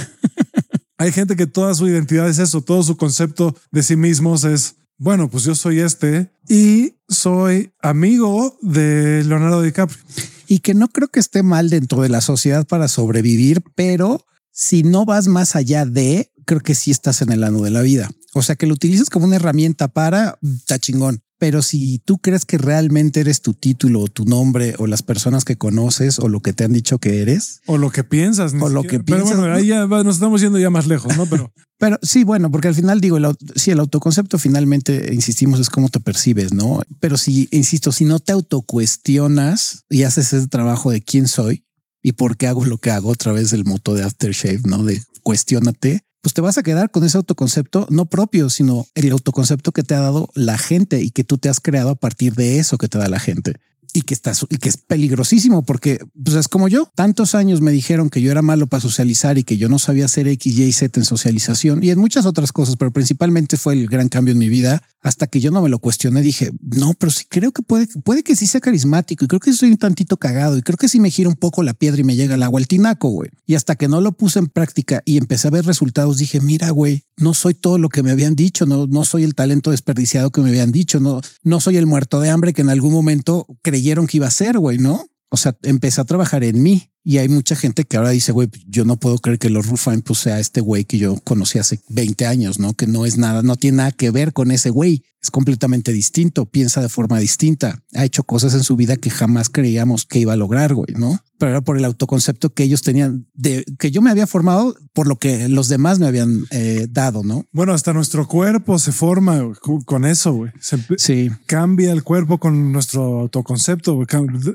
[0.97, 4.75] Hay gente que toda su identidad es eso, todo su concepto de sí mismos es,
[4.97, 9.99] bueno, pues yo soy este y soy amigo de Leonardo DiCaprio.
[10.47, 14.83] Y que no creo que esté mal dentro de la sociedad para sobrevivir, pero si
[14.83, 18.09] no vas más allá de, creo que sí estás en el ano de la vida.
[18.33, 21.21] O sea, que lo utilices como una herramienta para, está chingón.
[21.37, 25.43] Pero si tú crees que realmente eres tu título o tu nombre o las personas
[25.43, 27.61] que conoces o lo que te han dicho que eres.
[27.65, 28.53] O lo que piensas.
[28.61, 29.29] O lo que piensas.
[29.29, 31.25] Pero bueno, ahí ya nos estamos yendo ya más lejos, ¿no?
[31.25, 33.25] Pero, pero sí, bueno, porque al final digo, el,
[33.55, 36.83] sí, el autoconcepto finalmente, insistimos, es cómo te percibes, ¿no?
[36.99, 41.65] Pero si, insisto, si no te autocuestionas y haces ese trabajo de quién soy
[42.03, 44.83] y por qué hago lo que hago a través del moto de Aftershave, ¿no?
[44.83, 49.71] De cuestionate pues te vas a quedar con ese autoconcepto no propio, sino el autoconcepto
[49.71, 52.59] que te ha dado la gente y que tú te has creado a partir de
[52.59, 53.55] eso que te da la gente.
[53.93, 56.89] y que está y que es peligrosísimo porque pues es como yo.
[56.95, 60.05] Tantos años me dijeron que yo era malo para socializar y que yo no sabía
[60.05, 63.87] hacer X, Y, Z en socialización y en muchas otras cosas, pero principalmente fue el
[63.87, 66.21] gran cambio en mi vida hasta que yo no me lo cuestioné.
[66.21, 69.53] Dije, no, pero sí creo que puede, puede que sí sea carismático y creo que
[69.53, 72.03] soy un tantito cagado y creo que sí me gira un poco la piedra y
[72.03, 73.29] me llega el agua al tinaco, güey.
[73.45, 76.69] Y hasta que no lo puse en práctica y empecé a ver resultados, dije, mira,
[76.69, 80.31] güey, no soy todo lo que me habían dicho, no, no soy el talento desperdiciado
[80.31, 83.47] que me habían dicho, no, no soy el muerto de hambre que en algún momento
[83.61, 85.07] creyeron que iba a ser, güey, ¿no?
[85.29, 88.49] O sea, empecé a trabajar en mí y hay mucha gente que ahora dice, güey,
[88.67, 91.79] yo no puedo creer que los Rufine pues, sea este güey que yo conocí hace
[91.89, 92.73] 20 años, ¿no?
[92.73, 95.03] Que no es nada, no tiene nada que ver con ese güey.
[95.21, 97.83] Es completamente distinto, piensa de forma distinta.
[97.93, 101.19] Ha hecho cosas en su vida que jamás creíamos que iba a lograr, güey, ¿no?
[101.41, 105.07] pero era por el autoconcepto que ellos tenían de que yo me había formado por
[105.07, 107.47] lo que los demás me habían eh, dado, ¿no?
[107.51, 109.41] Bueno, hasta nuestro cuerpo se forma
[109.85, 110.51] con eso, güey.
[110.97, 111.31] sí.
[111.47, 114.05] Cambia el cuerpo con nuestro autoconcepto,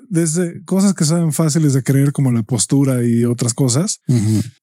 [0.08, 4.00] Desde cosas que saben fáciles de creer, como la postura y otras cosas,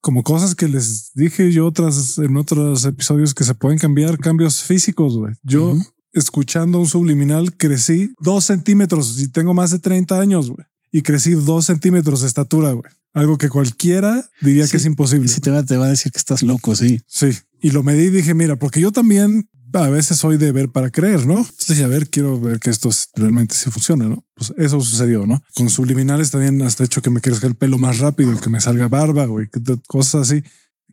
[0.01, 4.63] como cosas que les dije yo otras en otros episodios que se pueden cambiar, cambios
[4.63, 5.33] físicos, güey.
[5.43, 5.75] Yo
[6.13, 11.31] escuchando un subliminal crecí dos centímetros y tengo más de 30 años, güey y crecí
[11.31, 12.89] dos centímetros de estatura, güey.
[13.13, 15.27] Algo que cualquiera diría que es imposible.
[15.27, 17.01] Si te va, te va a decir que estás loco, sí.
[17.07, 17.31] Sí.
[17.61, 20.91] Y lo medí y dije, mira, porque yo también a veces soy de ver para
[20.91, 21.37] creer, ¿no?
[21.37, 24.23] Entonces, a ver, quiero ver que esto realmente sí funciona, ¿no?
[24.35, 25.41] Pues eso sucedió, ¿no?
[25.55, 28.87] Con subliminales también hasta hecho que me crezca el pelo más rápido, que me salga
[28.87, 29.47] barba, güey,
[29.87, 30.43] cosas así.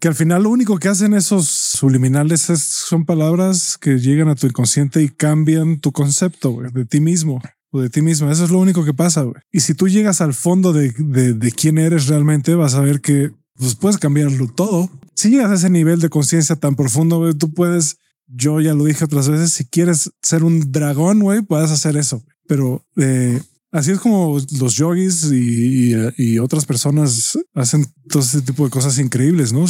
[0.01, 4.35] Que al final lo único que hacen esos subliminales es, son palabras que llegan a
[4.35, 8.31] tu inconsciente y cambian tu concepto de ti mismo o de ti mismo.
[8.31, 9.23] Eso es lo único que pasa.
[9.23, 9.43] Güey.
[9.53, 13.33] Y si tú llegas al fondo de, de, quién eres realmente, vas a ver que
[13.55, 14.91] pues, puedes cambiarlo todo.
[15.15, 17.99] Si llegas a ese nivel de conciencia tan profundo, tú puedes,
[18.33, 22.23] yo ya lo dije otras veces, si quieres ser un dragón, güey, puedes hacer eso.
[22.47, 23.41] Pero eh,
[23.73, 28.99] así es como los yogis y, y, otras personas hacen todo ese tipo de cosas
[28.99, 29.67] increíbles, ¿no?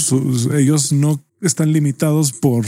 [0.56, 2.64] ellos no están limitados por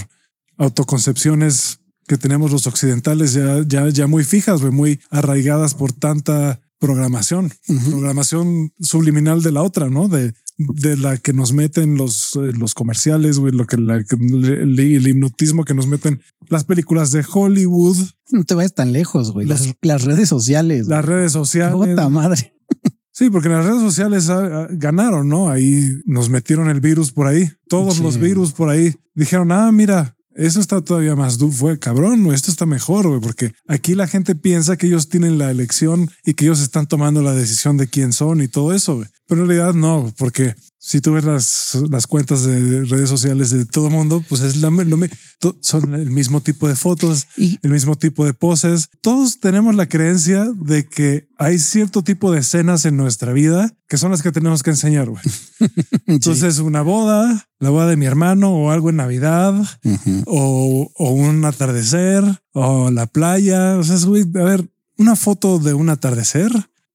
[0.56, 7.52] autoconcepciones que tenemos los occidentales ya, ya, ya muy fijas, muy arraigadas por tanta programación,
[7.88, 10.08] programación subliminal de la otra, ¿no?
[10.08, 10.34] De,
[10.74, 15.74] de la que nos meten los, eh, los comerciales, güey, lo que el, hipnotismo que
[15.74, 17.96] nos meten las películas de Hollywood.
[18.30, 19.46] No te vayas tan lejos, güey.
[19.46, 20.86] Las, las redes sociales.
[20.86, 21.74] Las redes sociales.
[21.74, 22.54] Puta madre.
[23.14, 25.50] Sí, porque en las redes sociales ah, ah, ganaron, ¿no?
[25.50, 27.50] Ahí nos metieron el virus por ahí.
[27.68, 32.50] Todos los virus por ahí dijeron, ah, mira, eso está todavía más fue cabrón, esto
[32.50, 36.46] está mejor, güey, porque aquí la gente piensa que ellos tienen la elección y que
[36.46, 39.08] ellos están tomando la decisión de quién son y todo eso, güey.
[39.32, 43.64] Pero en realidad no, porque si tú ves las, las cuentas de redes sociales de
[43.64, 44.98] todo el mundo, pues es la, lo,
[45.62, 48.90] son el mismo tipo de fotos, y el mismo tipo de poses.
[49.00, 53.96] Todos tenemos la creencia de que hay cierto tipo de escenas en nuestra vida que
[53.96, 55.08] son las que tenemos que enseñar.
[56.06, 59.54] Entonces, una boda, la boda de mi hermano o algo en Navidad
[60.26, 62.22] o, o, un atardecer
[62.52, 63.78] o la playa.
[63.78, 64.68] O sea, güey, a ver,
[64.98, 66.52] una foto de un atardecer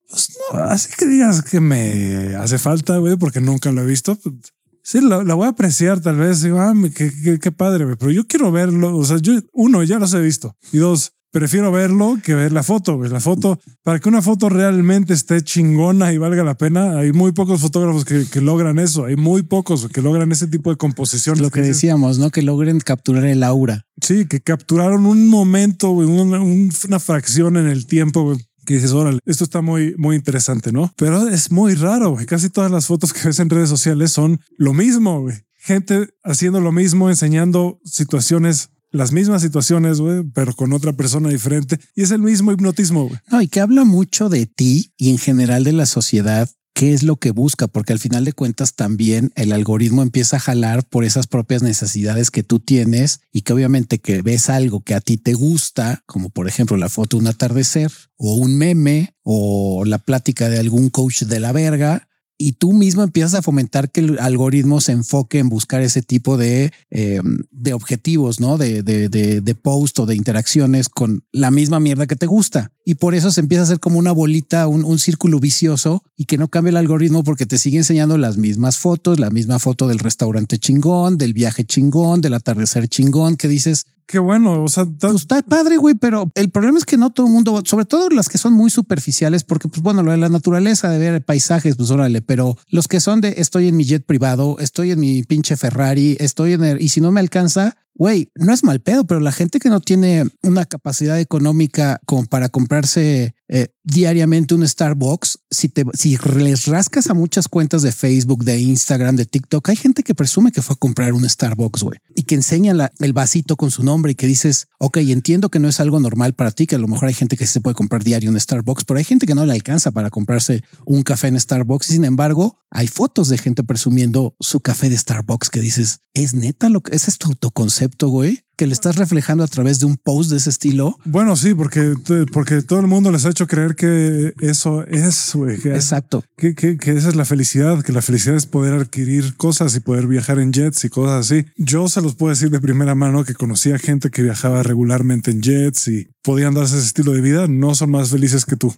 [0.10, 4.16] pues no, así que digas que me hace falta, güey, porque nunca lo he visto.
[4.16, 4.36] Pues,
[4.82, 6.42] sí, la, voy a apreciar tal vez.
[6.42, 8.96] Digo, ah, qué, qué, padre, güey, pero yo quiero verlo.
[8.98, 10.56] O sea, yo, uno, ya los he visto.
[10.72, 13.10] Y dos, prefiero verlo que ver la foto, güey.
[13.10, 17.34] La foto, para que una foto realmente esté chingona y valga la pena, hay muy
[17.34, 19.06] pocos fotógrafos que, que logran eso.
[19.06, 21.42] Hay muy pocos que logran ese tipo de composición.
[21.42, 22.30] Lo que, decíamos, ¿no?
[22.30, 23.86] Que logren capturar el aura.
[24.02, 28.92] Sí, que capturaron un momento, güey, una, una fracción en el tiempo, güey que dices,
[28.92, 30.94] órale, esto está muy, muy interesante, ¿no?
[30.98, 32.26] Pero es muy raro, güey.
[32.26, 35.38] Casi todas las fotos que ves en redes sociales son lo mismo, güey.
[35.56, 41.80] Gente haciendo lo mismo, enseñando situaciones las mismas situaciones, güey, pero con otra persona diferente.
[41.96, 43.10] Y es el mismo hipnotismo.
[43.32, 47.02] No, y que habla mucho de ti y en general de la sociedad qué es
[47.02, 51.06] lo que busca, porque al final de cuentas también el algoritmo empieza a jalar por
[51.06, 55.18] esas propias necesidades que tú tienes y que obviamente que ves algo que a ti
[55.18, 59.98] te gusta, como por ejemplo la foto de un atardecer o un meme o la
[59.98, 62.07] plática de algún coach de la verga,
[62.38, 66.38] y tú mismo empiezas a fomentar que el algoritmo se enfoque en buscar ese tipo
[66.38, 67.20] de, eh,
[67.52, 68.58] de objetivos, ¿no?
[68.58, 72.72] De, de, de, de, post o de interacciones con la misma mierda que te gusta.
[72.86, 76.26] Y por eso se empieza a hacer como una bolita, un, un círculo vicioso y
[76.26, 79.88] que no cambie el algoritmo porque te sigue enseñando las mismas fotos, la misma foto
[79.88, 84.64] del restaurante chingón, del viaje chingón, del atardecer chingón, que dices, Qué bueno.
[84.64, 87.62] O sea, pues está padre, güey, pero el problema es que no todo el mundo,
[87.66, 90.98] sobre todo las que son muy superficiales, porque, pues bueno, lo de la naturaleza, de
[90.98, 94.92] ver paisajes, pues órale, pero los que son de estoy en mi jet privado, estoy
[94.92, 98.64] en mi pinche Ferrari, estoy en el, y si no me alcanza, güey, no es
[98.64, 103.68] mal pedo, pero la gente que no tiene una capacidad económica como para comprarse eh,
[103.84, 109.16] diariamente un Starbucks, si te si les rascas a muchas cuentas de Facebook, de Instagram,
[109.16, 112.36] de TikTok, hay gente que presume que fue a comprar un Starbucks, güey, y que
[112.36, 116.00] enseña el vasito con su nombre y que dices, ok, entiendo que no es algo
[116.00, 118.40] normal para ti, que a lo mejor hay gente que se puede comprar diario un
[118.40, 121.88] Starbucks, pero hay gente que no le alcanza para comprarse un café en Starbucks.
[121.88, 126.68] Sin embargo, hay fotos de gente presumiendo su café de Starbucks que dices, es neta
[126.68, 130.32] lo que es tu autoconcepto, güey que le estás reflejando a través de un post
[130.32, 130.98] de ese estilo.
[131.06, 131.94] Bueno, sí, porque,
[132.34, 135.58] porque todo el mundo les ha hecho creer que eso es, güey.
[135.58, 136.24] Exacto.
[136.36, 139.80] Que, que, que, esa es la felicidad, que la felicidad es poder adquirir cosas y
[139.80, 141.46] poder viajar en jets y cosas así.
[141.56, 145.44] Yo se los puedo decir de primera mano que conocía gente que viajaba regularmente en
[145.44, 147.48] jets y podían darse ese estilo de vida.
[147.48, 148.74] No son más felices que tú.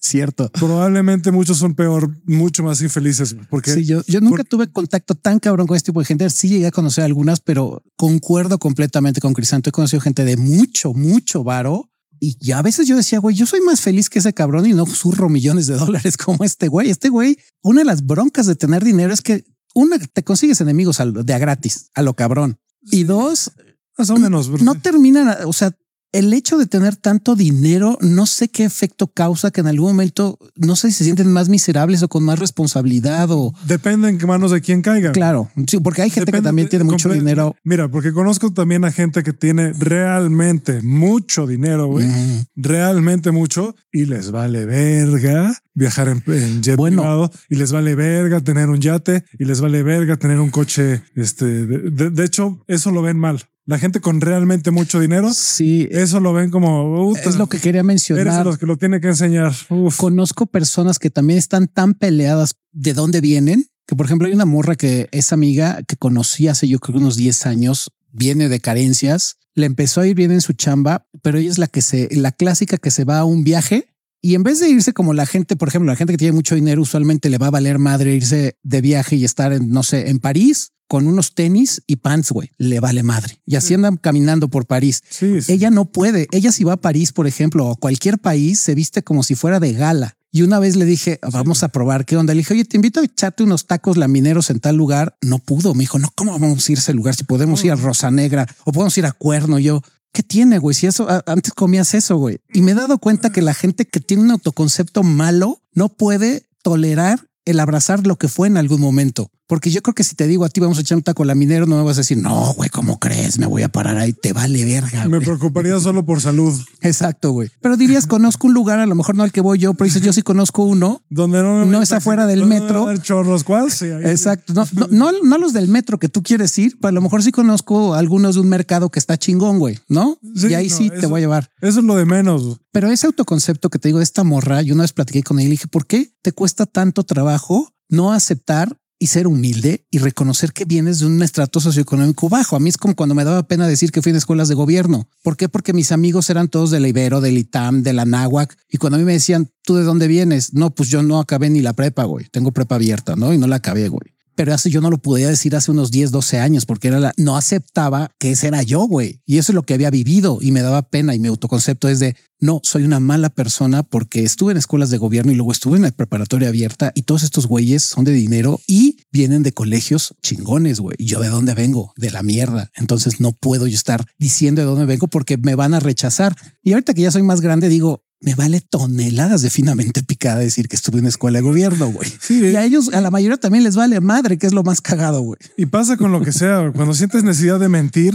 [0.00, 0.50] Cierto.
[0.52, 3.36] Probablemente muchos son peor, mucho más infelices.
[3.50, 6.28] Porque sí, yo, yo nunca tuve contacto tan cabrón con este tipo de gente.
[6.30, 9.70] Sí llegué a conocer algunas, pero concuerdo completamente con Crisanto.
[9.70, 11.90] He conocido gente de mucho, mucho varo.
[12.20, 14.72] Y ya a veces yo decía, güey, yo soy más feliz que ese cabrón y
[14.72, 16.90] no zurro millones de dólares como este güey.
[16.90, 19.44] Este güey, una de las broncas de tener dinero es que
[19.74, 22.58] una, te consigues enemigos de a gratis, a lo cabrón.
[22.82, 23.52] Y dos,
[23.96, 25.72] más o menos, no terminan, o sea,
[26.12, 30.38] el hecho de tener tanto dinero, no sé qué efecto causa que en algún momento,
[30.56, 33.52] no sé si se sienten más miserables o con más responsabilidad o...
[33.66, 35.12] Depende en qué manos de quién caiga.
[35.12, 37.54] Claro, sí, porque hay gente que también tiene mucho dinero.
[37.62, 42.08] Mira, porque conozco también a gente que tiene realmente mucho dinero, güey,
[42.56, 48.68] realmente mucho, y les vale verga viajar en, jet privado, y les vale verga tener
[48.68, 53.18] un yate, y les vale verga tener un coche, este, de hecho, eso lo ven
[53.18, 53.44] mal.
[53.68, 57.82] La gente con realmente mucho dinero, sí, eso lo ven como es lo que quería
[57.82, 58.26] mencionar.
[58.26, 59.52] Eres los que lo tiene que enseñar.
[59.98, 64.46] Conozco personas que también están tan peleadas de dónde vienen que, por ejemplo, hay una
[64.46, 69.36] morra que es amiga que conocí hace yo creo unos 10 años, viene de carencias,
[69.54, 72.32] le empezó a ir bien en su chamba, pero ella es la que se, la
[72.32, 75.56] clásica que se va a un viaje y en vez de irse como la gente,
[75.56, 78.56] por ejemplo, la gente que tiene mucho dinero, usualmente le va a valer madre irse
[78.62, 82.50] de viaje y estar en, no sé, en París con unos tenis y pants, güey,
[82.56, 83.40] le vale madre.
[83.46, 85.02] Y así andan caminando por París.
[85.48, 86.26] Ella no puede.
[86.32, 89.60] Ella si va a París, por ejemplo, o cualquier país, se viste como si fuera
[89.60, 90.16] de gala.
[90.30, 92.34] Y una vez le dije, vamos a probar qué onda.
[92.34, 95.16] Le dije, oye, te invito a echarte unos tacos lamineros en tal lugar.
[95.22, 95.74] No pudo.
[95.74, 97.14] Me dijo, no, ¿cómo vamos a ir a ese lugar?
[97.14, 99.58] Si podemos ir a Rosa Negra o podemos ir a Cuerno.
[99.58, 99.82] yo,
[100.12, 100.74] ¿qué tiene, güey?
[100.74, 102.38] Si eso antes comías eso, güey.
[102.52, 106.46] Y me he dado cuenta que la gente que tiene un autoconcepto malo no puede
[106.62, 109.30] tolerar el abrazar lo que fue en algún momento.
[109.48, 111.64] Porque yo creo que si te digo a ti vamos a echar un taco laminero,
[111.64, 113.38] no me vas a decir, no, güey, ¿cómo crees?
[113.38, 115.08] Me voy a parar ahí, te vale verga.
[115.08, 116.52] Me preocuparía solo por salud.
[116.82, 117.48] Exacto, güey.
[117.62, 120.02] Pero dirías, conozco un lugar, a lo mejor no al que voy yo, pero dices,
[120.02, 121.02] yo sí conozco uno.
[121.08, 122.94] Donde no, no está fuera del metro.
[122.98, 123.68] Chorros, ¿cuál?
[124.04, 124.52] Exacto.
[124.52, 127.32] No, no, no, los del metro que tú quieres ir, pero a lo mejor sí
[127.32, 130.18] conozco algunos de un mercado que está chingón, güey, ¿no?
[130.22, 131.50] y ahí sí te voy a llevar.
[131.62, 132.60] Eso es lo de menos.
[132.70, 135.48] Pero ese autoconcepto que te digo de esta morra, yo una vez platiqué con ella
[135.48, 140.52] y dije, ¿por qué te cuesta tanto trabajo no aceptar y ser humilde y reconocer
[140.52, 142.56] que vienes de un estrato socioeconómico bajo.
[142.56, 145.08] A mí es como cuando me daba pena decir que fui de escuelas de gobierno.
[145.22, 145.48] ¿Por qué?
[145.48, 148.56] Porque mis amigos eran todos de la Ibero, del ITAM, de la Náhuac.
[148.68, 150.54] Y cuando a mí me decían, ¿tú de dónde vienes?
[150.54, 152.26] No, pues yo no acabé ni la prepa, güey.
[152.30, 153.32] Tengo prepa abierta, ¿no?
[153.32, 156.12] Y no la acabé, güey pero eso yo no lo podía decir hace unos 10,
[156.12, 159.20] 12 años porque era la, no aceptaba que ese era yo, güey.
[159.26, 161.98] Y eso es lo que había vivido y me daba pena y mi autoconcepto es
[161.98, 165.78] de no, soy una mala persona porque estuve en escuelas de gobierno y luego estuve
[165.78, 170.14] en la preparatoria abierta y todos estos güeyes son de dinero y vienen de colegios
[170.22, 170.94] chingones, güey.
[171.00, 171.92] Yo de dónde vengo?
[171.96, 172.70] De la mierda.
[172.76, 176.36] Entonces no puedo yo estar diciendo de dónde vengo porque me van a rechazar.
[176.62, 180.68] Y ahorita que ya soy más grande, digo, me vale toneladas de finamente picada decir
[180.68, 182.12] que estuve en escuela de gobierno, güey.
[182.28, 185.20] y a ellos, a la mayoría también les vale madre, que es lo más cagado,
[185.20, 185.38] güey.
[185.56, 188.14] Y pasa con lo que sea, cuando sientes necesidad de mentir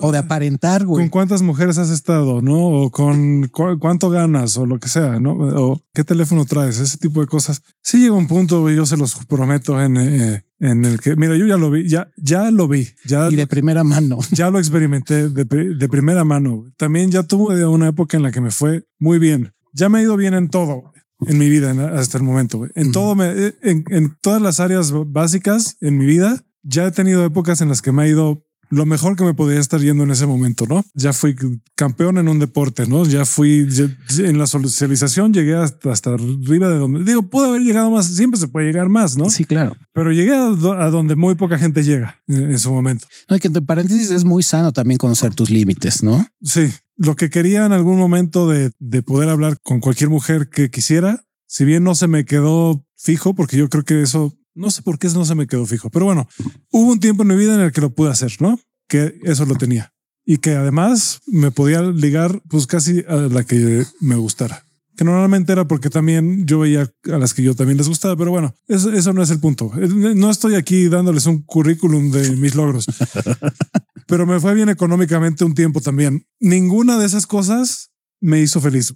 [0.00, 1.04] o de aparentar, güey.
[1.04, 2.66] Con cuántas mujeres has estado, ¿no?
[2.66, 5.32] O con cuánto ganas o lo que sea, ¿no?
[5.32, 7.62] O qué teléfono traes, ese tipo de cosas.
[7.82, 9.96] Sí llega un punto, güey, yo se los prometo en...
[9.96, 13.28] Eh, en el que, mira, yo ya lo vi, ya, ya lo vi, ya.
[13.30, 14.18] Y de primera mano.
[14.32, 16.64] Ya lo experimenté de, de primera mano.
[16.76, 19.52] También ya tuve una época en la que me fue muy bien.
[19.72, 20.92] Ya me ha ido bien en todo
[21.26, 22.66] en mi vida hasta el momento.
[22.74, 27.24] En todo, me, en, en todas las áreas básicas en mi vida, ya he tenido
[27.24, 30.10] épocas en las que me ha ido lo mejor que me podía estar yendo en
[30.10, 30.84] ese momento, ¿no?
[30.94, 31.36] Ya fui
[31.74, 33.04] campeón en un deporte, ¿no?
[33.04, 33.66] Ya fui
[34.18, 38.38] en la socialización, llegué hasta, hasta arriba de donde digo, puedo haber llegado más, siempre
[38.38, 39.30] se puede llegar más, ¿no?
[39.30, 39.76] Sí, claro.
[39.92, 40.48] Pero llegué a,
[40.90, 43.06] donde muy poca gente llega en, su momento.
[43.28, 46.26] No, y que entre paréntesis es muy sano también conocer tus límites, ¿no?
[46.42, 46.70] Sí.
[46.96, 51.24] Lo que quería en algún momento de, de poder hablar con cualquier mujer que quisiera,
[51.46, 54.98] si bien no se me quedó fijo, porque yo creo que eso no sé por
[54.98, 56.28] qué no se me quedó fijo, pero bueno,
[56.70, 58.58] hubo un tiempo en mi vida en el que lo pude hacer, ¿no?
[58.88, 59.92] que eso lo tenía
[60.24, 64.64] y que además me podía ligar pues casi a la que me gustara.
[64.96, 68.32] Que normalmente era porque también yo veía a las que yo también les gustaba, pero
[68.32, 69.70] bueno, eso, eso no es el punto.
[69.76, 72.86] No estoy aquí dándoles un currículum de mis logros,
[74.08, 76.26] pero me fue bien económicamente un tiempo también.
[76.40, 77.90] Ninguna de esas cosas
[78.20, 78.92] me hizo feliz.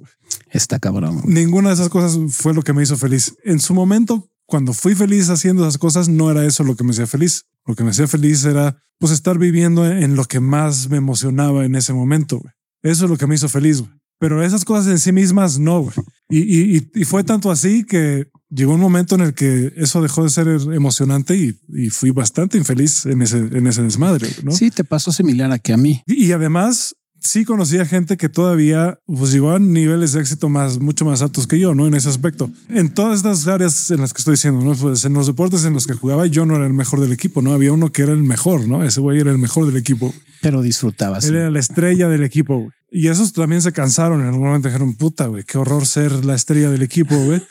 [0.50, 1.22] Está cabrón.
[1.24, 3.36] Ninguna de esas cosas fue lo que me hizo feliz.
[3.44, 6.90] En su momento, cuando fui feliz haciendo esas cosas, no era eso lo que me
[6.90, 7.46] hacía feliz.
[7.64, 11.64] Lo que me hacía feliz era pues estar viviendo en lo que más me emocionaba
[11.64, 12.38] en ese momento.
[12.82, 13.82] Eso es lo que me hizo feliz.
[14.18, 15.90] Pero esas cosas en sí mismas no.
[16.28, 16.40] Y,
[16.76, 20.28] y, y, fue tanto así que llegó un momento en el que eso dejó de
[20.28, 24.28] ser emocionante y, y fui bastante infeliz en ese, en ese desmadre.
[24.42, 24.52] ¿no?
[24.52, 26.02] Sí, te pasó similar a que a mí.
[26.06, 31.04] Y además sí conocía gente que todavía pues llegó a niveles de éxito más, mucho
[31.04, 31.86] más altos que yo, ¿no?
[31.86, 32.50] En ese aspecto.
[32.68, 34.74] En todas estas áreas en las que estoy diciendo, ¿no?
[34.74, 37.42] Pues en los deportes en los que jugaba yo no era el mejor del equipo,
[37.42, 37.52] ¿no?
[37.52, 38.84] Había uno que era el mejor, ¿no?
[38.84, 40.14] Ese güey era el mejor del equipo.
[40.40, 41.24] Pero disfrutabas.
[41.24, 42.70] Él era la estrella del equipo, güey.
[42.94, 44.68] Y esos también se cansaron en algún momento.
[44.68, 47.42] Dijeron, puta, güey, qué horror ser la estrella del equipo, güey.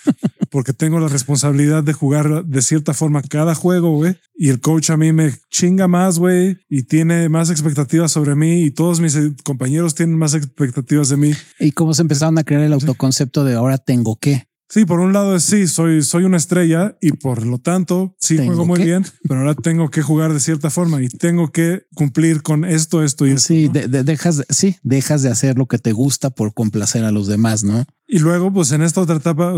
[0.52, 4.18] Porque tengo la responsabilidad de jugar de cierta forma cada juego, güey.
[4.36, 6.60] Y el coach a mí me chinga más, güey.
[6.70, 8.62] Y tiene más expectativas sobre mí.
[8.62, 11.34] Y todos mis compañeros tienen más expectativas de mí.
[11.60, 14.51] Y cómo se empezaron a crear el autoconcepto de ahora tengo que.
[14.72, 18.66] Sí, por un lado sí, soy, soy una estrella y por lo tanto sí juego
[18.66, 22.64] muy bien, pero ahora tengo que jugar de cierta forma y tengo que cumplir con
[22.64, 23.48] esto, esto y esto.
[23.48, 27.66] Sí, dejas, sí, dejas de hacer lo que te gusta por complacer a los demás,
[27.66, 27.84] ¿no?
[28.08, 29.54] Y luego, pues en esta otra etapa,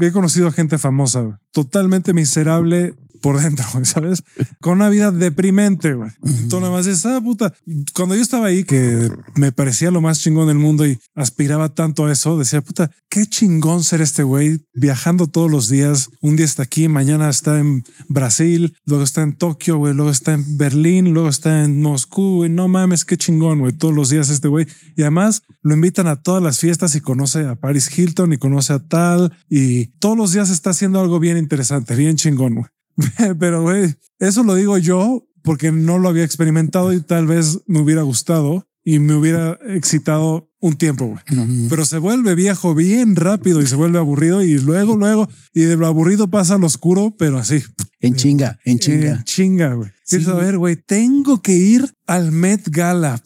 [0.00, 2.96] he conocido a gente famosa, totalmente miserable
[3.26, 4.22] por dentro, ¿sabes?
[4.60, 6.12] Con una vida deprimente, güey.
[6.48, 7.52] Tú nada más dices, ah, puta.
[7.92, 12.06] Cuando yo estaba ahí, que me parecía lo más chingón del mundo y aspiraba tanto
[12.06, 16.08] a eso, decía, puta, qué chingón ser este güey viajando todos los días.
[16.20, 20.34] Un día está aquí, mañana está en Brasil, luego está en Tokio, güey, luego está
[20.34, 22.50] en Berlín, luego está en Moscú, güey.
[22.50, 23.72] No mames, qué chingón, güey.
[23.72, 24.68] Todos los días este güey.
[24.96, 28.72] Y además lo invitan a todas las fiestas y conoce a Paris Hilton y conoce
[28.72, 32.66] a tal y todos los días está haciendo algo bien interesante, bien chingón, güey.
[33.38, 37.80] Pero, güey, eso lo digo yo porque no lo había experimentado y tal vez me
[37.80, 41.68] hubiera gustado y me hubiera excitado un tiempo, güey.
[41.68, 45.76] Pero se vuelve viejo bien rápido y se vuelve aburrido y luego, luego, y de
[45.76, 47.62] lo aburrido pasa al oscuro, pero así.
[48.00, 49.12] En chinga, en chinga.
[49.12, 49.90] En chinga, güey.
[50.04, 50.18] Sí.
[50.18, 53.20] ver, güey, tengo que ir al Met Gala.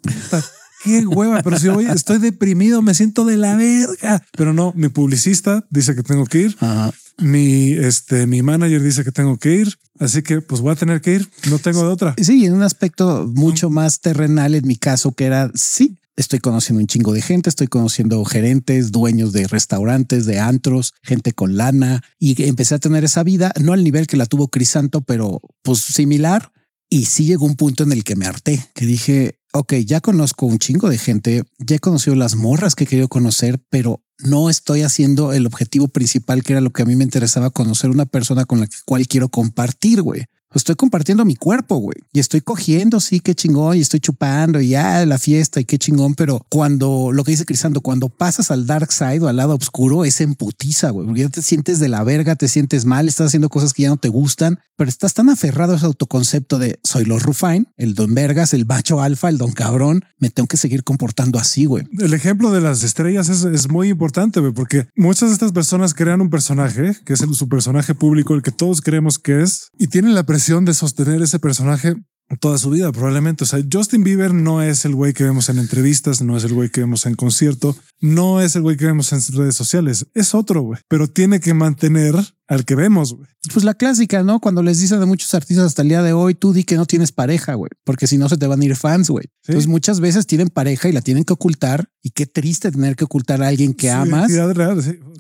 [0.84, 4.22] qué hueva, pero si hoy estoy deprimido, me siento de la verga.
[4.36, 6.56] Pero no, mi publicista dice que tengo que ir.
[6.60, 6.92] Ajá.
[7.20, 11.00] Mi, este, mi manager dice que tengo que ir, así que pues voy a tener
[11.00, 11.28] que ir.
[11.50, 12.14] No tengo de otra.
[12.20, 16.80] Sí, en un aspecto mucho más terrenal en mi caso, que era sí, estoy conociendo
[16.80, 22.02] un chingo de gente, estoy conociendo gerentes, dueños de restaurantes, de antros, gente con lana
[22.18, 25.80] y empecé a tener esa vida, no al nivel que la tuvo Crisanto, pero pues
[25.80, 26.52] similar.
[26.92, 30.46] Y sí llegó un punto en el que me harté, que dije, ok, ya conozco
[30.46, 34.50] un chingo de gente, ya he conocido las morras que he querido conocer, pero no
[34.50, 38.06] estoy haciendo el objetivo principal, que era lo que a mí me interesaba conocer una
[38.06, 40.26] persona con la cual quiero compartir, güey
[40.58, 41.96] estoy compartiendo mi cuerpo, güey.
[42.12, 45.78] Y estoy cogiendo, sí, qué chingón, y estoy chupando, y ya la fiesta, y qué
[45.78, 46.14] chingón.
[46.14, 50.04] Pero cuando, lo que dice Crisando, cuando pasas al dark side o al lado oscuro,
[50.04, 51.06] es emputiza, güey.
[51.06, 53.88] Porque ya te sientes de la verga, te sientes mal, estás haciendo cosas que ya
[53.88, 57.94] no te gustan, pero estás tan aferrado a ese autoconcepto de soy los Rufine, el
[57.94, 61.86] don vergas, el macho alfa, el don cabrón, me tengo que seguir comportando así, güey.
[61.98, 65.94] El ejemplo de las estrellas es, es muy importante, güey, porque muchas de estas personas
[65.94, 69.68] crean un personaje, que es el, su personaje público, el que todos creemos que es,
[69.78, 71.94] y tienen la presión de sostener ese personaje
[72.38, 73.44] toda su vida, probablemente.
[73.44, 76.54] O sea, Justin Bieber no es el güey que vemos en entrevistas, no es el
[76.54, 80.34] güey que vemos en concierto, no es el güey que vemos en redes sociales, es
[80.34, 82.14] otro güey, pero tiene que mantener
[82.50, 83.14] al que vemos.
[83.14, 83.28] Güey.
[83.52, 84.40] Pues la clásica, ¿no?
[84.40, 86.84] Cuando les dicen a muchos artistas hasta el día de hoy, tú di que no
[86.84, 89.26] tienes pareja, güey, porque si no se te van a ir fans, güey.
[89.46, 93.04] Entonces muchas veces tienen pareja y la tienen que ocultar y qué triste tener que
[93.04, 94.30] ocultar a alguien que amas.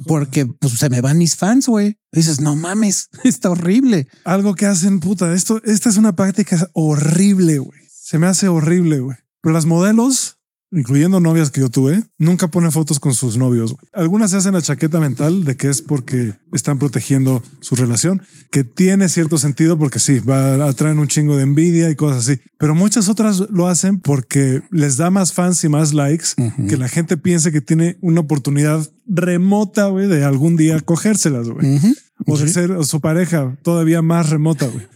[0.06, 1.98] Porque pues se me van mis fans, güey.
[2.12, 4.08] Dices, no mames, está horrible.
[4.24, 7.80] Algo que hacen, puta, esto, esta es una práctica horrible, güey.
[7.88, 9.16] Se me hace horrible, güey.
[9.40, 10.39] Pero las modelos
[10.72, 13.74] incluyendo novias que yo tuve, nunca ponen fotos con sus novios.
[13.92, 18.64] Algunas se hacen la chaqueta mental de que es porque están protegiendo su relación, que
[18.64, 22.40] tiene cierto sentido porque sí, va a traer un chingo de envidia y cosas así.
[22.58, 26.28] Pero muchas otras lo hacen porque les da más fans y más likes
[26.68, 31.80] que la gente piense que tiene una oportunidad remota güey, de algún día cogérselas güey.
[32.26, 34.66] o de ser su pareja todavía más remota.
[34.66, 34.86] güey.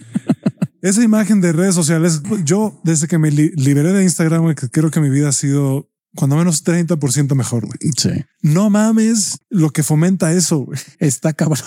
[0.85, 5.09] Esa imagen de redes sociales, yo desde que me liberé de Instagram, creo que mi
[5.09, 7.67] vida ha sido cuando menos 30% mejor.
[7.97, 8.11] Sí.
[8.43, 10.69] No mames lo que fomenta eso.
[10.99, 11.65] Está cabrón.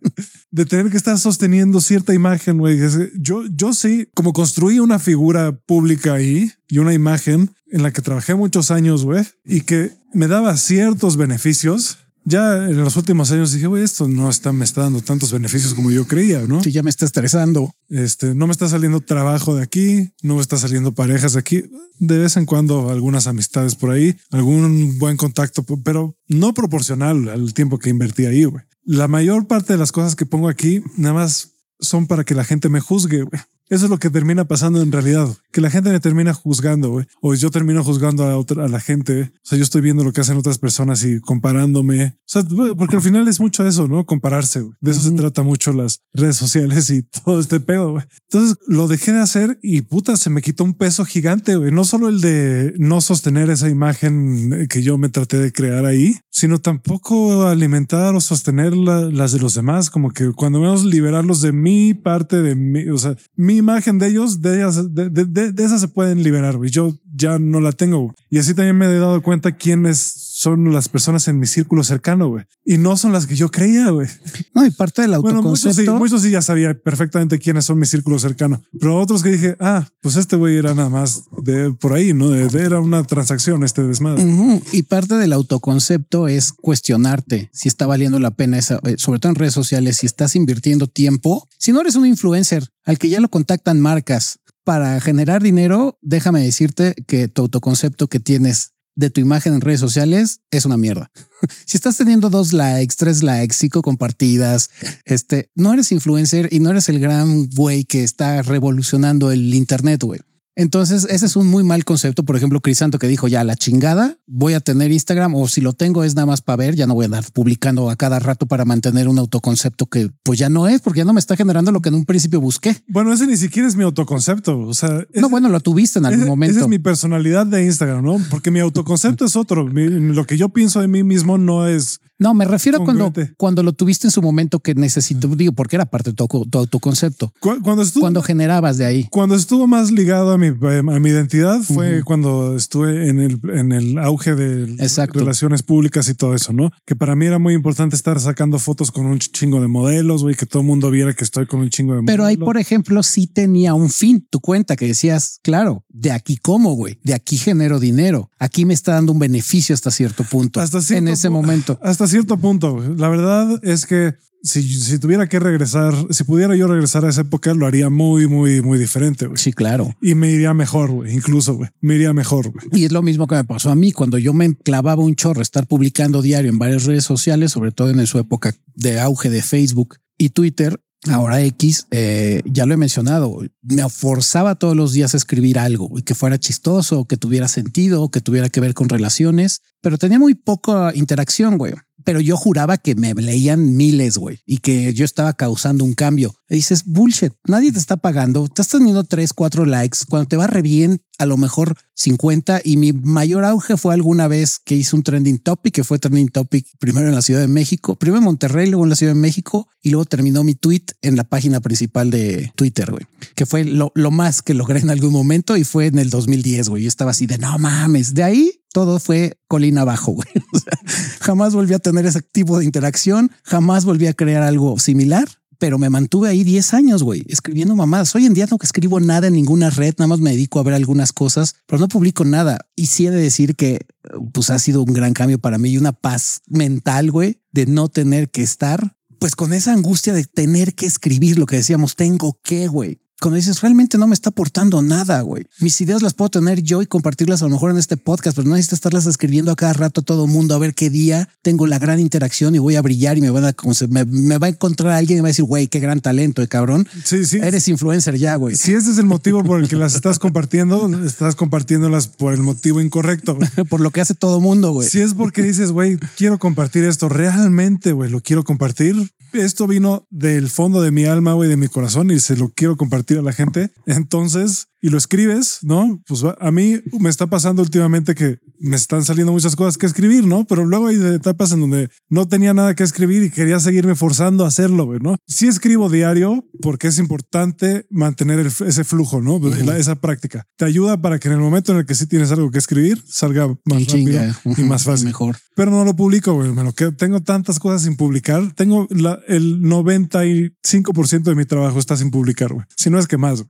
[0.50, 2.80] de tener que estar sosteniendo cierta imagen, güey.
[3.20, 8.00] Yo, yo sí, como construí una figura pública ahí y una imagen en la que
[8.00, 13.52] trabajé muchos años, güey, y que me daba ciertos beneficios ya en los últimos años
[13.52, 16.62] dije, güey, esto no está, me está dando tantos beneficios como yo creía, ¿no?
[16.62, 17.74] Sí, ya me está estresando.
[17.88, 21.64] Este, no me está saliendo trabajo de aquí, no me está saliendo parejas de aquí.
[21.98, 27.52] De vez en cuando algunas amistades por ahí, algún buen contacto, pero no proporcional al
[27.54, 28.64] tiempo que invertí ahí, güey.
[28.84, 32.44] La mayor parte de las cosas que pongo aquí nada más son para que la
[32.44, 33.40] gente me juzgue, güey.
[33.70, 37.06] Eso es lo que termina pasando en realidad, que la gente me termina juzgando, güey.
[37.22, 39.32] O yo termino juzgando a, otra, a la gente.
[39.36, 42.04] O sea, yo estoy viendo lo que hacen otras personas y comparándome.
[42.04, 42.44] O sea,
[42.76, 44.04] porque al final es mucho eso, ¿no?
[44.04, 44.64] Compararse.
[44.80, 48.04] De eso se trata mucho las redes sociales y todo este pedo, güey.
[48.28, 51.72] Entonces lo dejé de hacer y puta, se me quitó un peso gigante, güey.
[51.72, 56.16] No solo el de no sostener esa imagen que yo me traté de crear ahí,
[56.30, 59.88] sino tampoco alimentar o sostener las de los demás.
[59.88, 64.08] Como que cuando menos liberarlos de mi parte, de mí, o sea, mi imagen de
[64.08, 66.70] ellos, de ellas, de, de, de, esas se pueden liberar, güey.
[66.70, 68.14] Yo ya no la tengo.
[68.30, 72.28] Y así también me he dado cuenta quiénes son las personas en mi círculo cercano,
[72.28, 72.44] güey.
[72.64, 74.08] Y no son las que yo creía, güey.
[74.52, 75.84] No, y parte del autoconcepto.
[75.84, 78.60] Bueno, muchos sí, ya sabía perfectamente quiénes son mi círculo cercano.
[78.80, 82.30] Pero otros que dije, ah, pues este güey era nada más de por ahí, ¿no?
[82.30, 84.24] De, era una transacción, este desmadre.
[84.72, 89.30] Y parte del autoconcepto es cuestionarte si está valiendo la pena esa, eh, sobre todo
[89.30, 91.48] en redes sociales, si estás invirtiendo tiempo.
[91.58, 96.42] Si no eres un influencer al que ya lo contactan marcas para generar dinero, déjame
[96.42, 101.10] decirte que tu autoconcepto que tienes de tu imagen en redes sociales es una mierda.
[101.66, 104.70] si estás teniendo dos likes, tres likes, cinco compartidas,
[105.04, 110.02] este, no eres influencer y no eres el gran güey que está revolucionando el internet,
[110.02, 110.20] güey.
[110.56, 112.24] Entonces, ese es un muy mal concepto.
[112.24, 115.72] Por ejemplo, Crisanto que dijo ya la chingada, voy a tener Instagram o si lo
[115.72, 118.46] tengo es nada más para ver, ya no voy a andar publicando a cada rato
[118.46, 121.72] para mantener un autoconcepto que pues ya no es porque ya no me está generando
[121.72, 122.76] lo que en un principio busqué.
[122.88, 124.60] Bueno, ese ni siquiera es mi autoconcepto.
[124.60, 126.56] O sea, no, bueno, lo tuviste en algún momento.
[126.56, 128.20] Esa es mi personalidad de Instagram, no?
[128.30, 129.68] Porque mi autoconcepto es otro.
[129.68, 133.62] lo que yo pienso de mí mismo no es no, me refiero a cuando, cuando
[133.64, 137.32] lo tuviste en su momento que necesito, digo, porque era parte de tu, autoconcepto.
[137.40, 139.08] Cuando estuvo, cuando generabas de ahí.
[139.10, 143.72] Cuando estuvo más ligado a mi, a mi identidad fue cuando estuve en el, en
[143.72, 144.76] el auge de
[145.12, 146.70] relaciones públicas y todo eso, ¿no?
[146.86, 150.34] Que para mí era muy importante estar sacando fotos con un chingo de modelos, güey,
[150.34, 152.14] que todo el mundo viera que estoy con un chingo de modelos.
[152.14, 156.36] Pero ahí, por ejemplo, sí tenía un fin, tu cuenta que decías, claro, de aquí
[156.36, 160.60] como, güey, de aquí genero dinero, aquí me está dando un beneficio hasta cierto punto.
[160.60, 161.78] Hasta en ese momento.
[161.82, 162.80] Hasta cierto punto.
[162.96, 164.14] La verdad es que
[164.44, 168.60] si, tuviera que regresar, si pudiera yo regresar a esa época, lo haría muy, muy,
[168.60, 169.26] muy diferente.
[169.36, 169.96] Sí, claro.
[170.02, 171.08] Y me iría mejor.
[171.08, 171.70] Incluso, güey.
[171.80, 172.52] Me iría mejor.
[172.72, 175.40] Y es lo mismo que me pasó a mí cuando yo me clavaba un chorro
[175.40, 179.40] estar publicando diario en varias redes sociales, sobre todo en su época de auge de
[179.40, 180.78] Facebook y Twitter.
[181.10, 185.90] Ahora X, eh, ya lo he mencionado, me forzaba todos los días a escribir algo
[185.98, 190.18] y que fuera chistoso, que tuviera sentido, que tuviera que ver con relaciones, pero tenía
[190.18, 191.74] muy poca interacción, güey
[192.04, 196.34] pero yo juraba que me leían miles, güey, y que yo estaba causando un cambio.
[196.48, 200.46] Y dices, bullshit, nadie te está pagando, estás teniendo tres, cuatro likes, cuando te va
[200.46, 204.94] re bien, a lo mejor 50, y mi mayor auge fue alguna vez que hice
[204.94, 208.24] un trending topic, que fue trending topic primero en la Ciudad de México, primero en
[208.24, 211.60] Monterrey, luego en la Ciudad de México, y luego terminó mi tweet en la página
[211.60, 215.64] principal de Twitter, güey, que fue lo, lo más que logré en algún momento y
[215.64, 216.82] fue en el 2010, güey.
[216.82, 220.26] Yo estaba así de no mames, de ahí todo fue colina abajo, güey.
[221.20, 225.28] jamás volví a tener ese tipo de interacción, jamás volví a crear algo similar,
[225.60, 228.12] pero me mantuve ahí 10 años, güey, escribiendo mamadas.
[228.16, 230.74] Hoy en día no escribo nada en ninguna red, nada más me dedico a ver
[230.74, 232.66] algunas cosas, pero no publico nada.
[232.74, 233.86] Y sí he de decir que
[234.32, 237.88] pues ha sido un gran cambio para mí y una paz mental, güey, de no
[237.88, 242.40] tener que estar pues con esa angustia de tener que escribir lo que decíamos, tengo
[242.42, 245.46] que, güey cuando dices realmente no me está aportando nada, güey.
[245.60, 248.48] Mis ideas las puedo tener yo y compartirlas a lo mejor en este podcast, pero
[248.48, 251.66] no necesito estarlas escribiendo a cada rato a todo mundo a ver qué día tengo
[251.66, 253.54] la gran interacción y voy a brillar y me van a
[253.88, 256.48] me, va a encontrar alguien y va a decir, güey, qué gran talento, de eh,
[256.48, 256.86] cabrón.
[257.04, 257.38] Sí, sí.
[257.38, 258.56] Eres influencer ya, güey.
[258.56, 262.42] Si ese es el motivo por el que las estás compartiendo, estás compartiéndolas por el
[262.42, 263.38] motivo incorrecto.
[263.70, 264.88] por lo que hace todo mundo, güey.
[264.88, 268.94] Si es porque dices, güey, quiero compartir esto, realmente, güey, lo quiero compartir.
[269.34, 272.76] Esto vino del fondo de mi alma, güey, de mi corazón y se lo quiero
[272.76, 273.70] compartir a la gente.
[273.84, 276.02] Entonces, y lo escribes, ¿no?
[276.06, 280.26] Pues a mí me está pasando últimamente que me están saliendo muchas cosas que escribir,
[280.26, 280.44] ¿no?
[280.44, 284.44] Pero luego hay etapas en donde no tenía nada que escribir y quería seguirme forzando
[284.44, 285.16] a hacerlo, ¿no?
[285.26, 289.40] Sí escribo diario porque es importante mantener ese flujo, ¿no?
[289.74, 290.44] esa práctica.
[290.58, 293.02] Te ayuda para que en el momento en el que sí tienes algo que escribir,
[293.08, 295.06] salga más rápido y más fácil.
[295.06, 295.38] Mejor.
[295.56, 296.52] Pero no lo publico, güey.
[296.52, 298.52] Me lo que tengo tantas cosas sin publicar.
[298.54, 302.66] Tengo el 95% de mi trabajo está sin publicar, güey.
[302.76, 303.44] Si no es que más.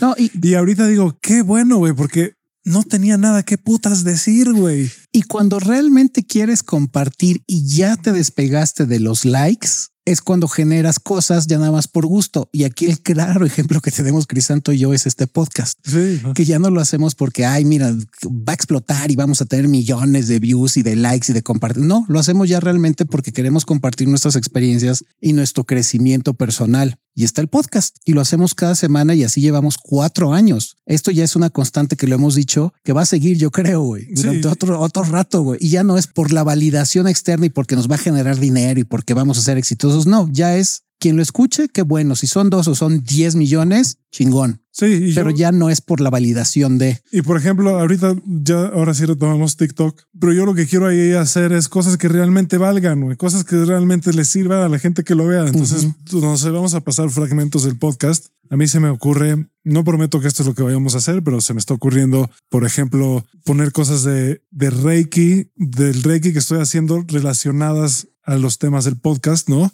[0.00, 4.52] No, y, y ahorita digo, qué bueno, güey, porque no tenía nada que putas decir,
[4.52, 4.90] güey.
[5.12, 9.68] Y cuando realmente quieres compartir y ya te despegaste de los likes,
[10.10, 12.48] es cuando generas cosas ya nada más por gusto.
[12.52, 15.78] Y aquí el claro ejemplo que tenemos Crisanto y yo es este podcast,
[16.34, 19.68] que ya no lo hacemos porque, ay, mira, va a explotar y vamos a tener
[19.68, 21.84] millones de views y de likes y de compartir.
[21.84, 27.24] No, lo hacemos ya realmente porque queremos compartir nuestras experiencias y nuestro crecimiento personal y
[27.24, 30.76] está el podcast y lo hacemos cada semana y así llevamos cuatro años.
[30.86, 33.82] Esto ya es una constante que lo hemos dicho que va a seguir, yo creo,
[33.82, 35.58] güey, durante otro, otro rato, güey.
[35.60, 38.78] Y ya no es por la validación externa y porque nos va a generar dinero
[38.78, 39.97] y porque vamos a ser exitosos.
[40.06, 42.16] No, ya es quien lo escuche, qué bueno.
[42.16, 44.62] Si son dos o son 10 millones, chingón.
[44.70, 47.00] Sí, pero ya no es por la validación de.
[47.10, 51.12] Y por ejemplo, ahorita ya ahora sí retomamos TikTok, pero yo lo que quiero ahí
[51.12, 55.02] hacer es cosas que realmente valgan, güey, cosas que realmente les sirvan a la gente
[55.02, 55.46] que lo vea.
[55.46, 58.26] Entonces, no sé, vamos a pasar fragmentos del podcast.
[58.50, 61.24] A mí se me ocurre, no prometo que esto es lo que vayamos a hacer,
[61.24, 66.38] pero se me está ocurriendo, por ejemplo, poner cosas de, de Reiki, del Reiki que
[66.38, 69.72] estoy haciendo relacionadas a los temas del podcast, ¿no?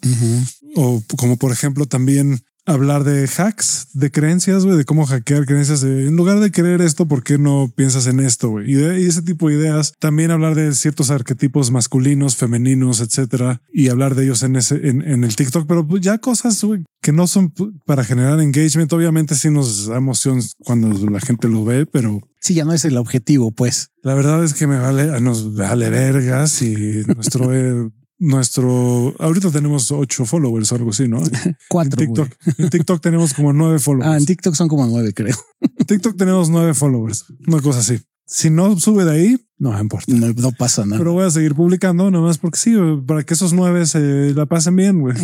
[0.76, 5.82] O como por ejemplo también hablar de hacks, de creencias, güey, de cómo hackear creencias.
[5.82, 8.72] en lugar de creer esto, ¿por qué no piensas en esto, güey?
[8.72, 9.92] Y, ese tipo de ideas.
[9.98, 15.24] También hablar de ciertos arquetipos masculinos, femeninos, etcétera, y hablar de ellos en ese, en,
[15.24, 17.52] el TikTok, pero pues, ya cosas, güey, que no son
[17.84, 18.92] para generar engagement.
[18.92, 22.84] Obviamente sí nos da emoción cuando la gente lo ve, pero Sí, ya no es
[22.84, 23.88] el objetivo, pues.
[24.02, 27.50] La verdad es que me vale, nos vale vergas y nuestro
[28.18, 31.20] nuestro ahorita tenemos ocho followers o algo así, ¿no?
[31.68, 32.00] Cuatro.
[32.02, 34.10] En TikTok, en TikTok tenemos como nueve followers.
[34.10, 35.36] Ah, en TikTok son como nueve, creo.
[35.60, 38.00] En TikTok tenemos nueve followers, una cosa así.
[38.26, 39.36] Si no sube de ahí,
[39.72, 40.12] no importa.
[40.12, 40.98] No, pasa nada.
[40.98, 42.74] Pero voy a seguir publicando nomás porque sí,
[43.06, 45.16] para que esos nueve se la pasen bien, güey.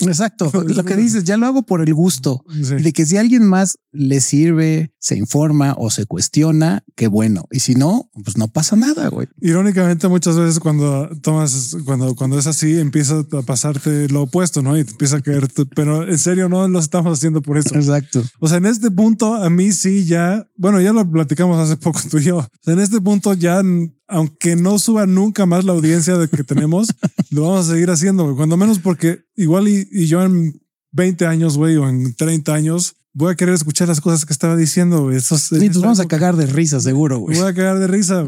[0.00, 0.50] Exacto.
[0.66, 4.20] lo que dices, ya lo hago por el gusto de que si alguien más le
[4.20, 7.46] sirve, se informa o se cuestiona, qué bueno.
[7.50, 9.28] Y si no, pues no pasa nada, güey.
[9.40, 14.76] Irónicamente, muchas veces cuando tomas, cuando, cuando es así, empieza a pasarte lo opuesto, ¿no?
[14.76, 17.74] Y te empieza a caer, pero en serio no lo estamos haciendo por eso.
[17.74, 18.22] Exacto.
[18.40, 22.00] O sea, en este punto a mí sí ya, bueno, ya lo platicamos hace poco
[22.10, 22.38] tú y yo.
[22.38, 23.62] O sea, en este punto ya
[24.08, 26.88] aunque no suba nunca más la audiencia de que tenemos,
[27.30, 30.60] lo vamos a seguir haciendo, Cuando menos porque igual y, yo en
[30.92, 34.56] 20 años, güey, o en 30 años, voy a querer escuchar las cosas que estaba
[34.56, 35.10] diciendo.
[35.10, 37.18] Eso sí, nos vamos a cagar de risa, seguro.
[37.18, 37.38] Güey.
[37.38, 38.26] Voy a cagar de risa.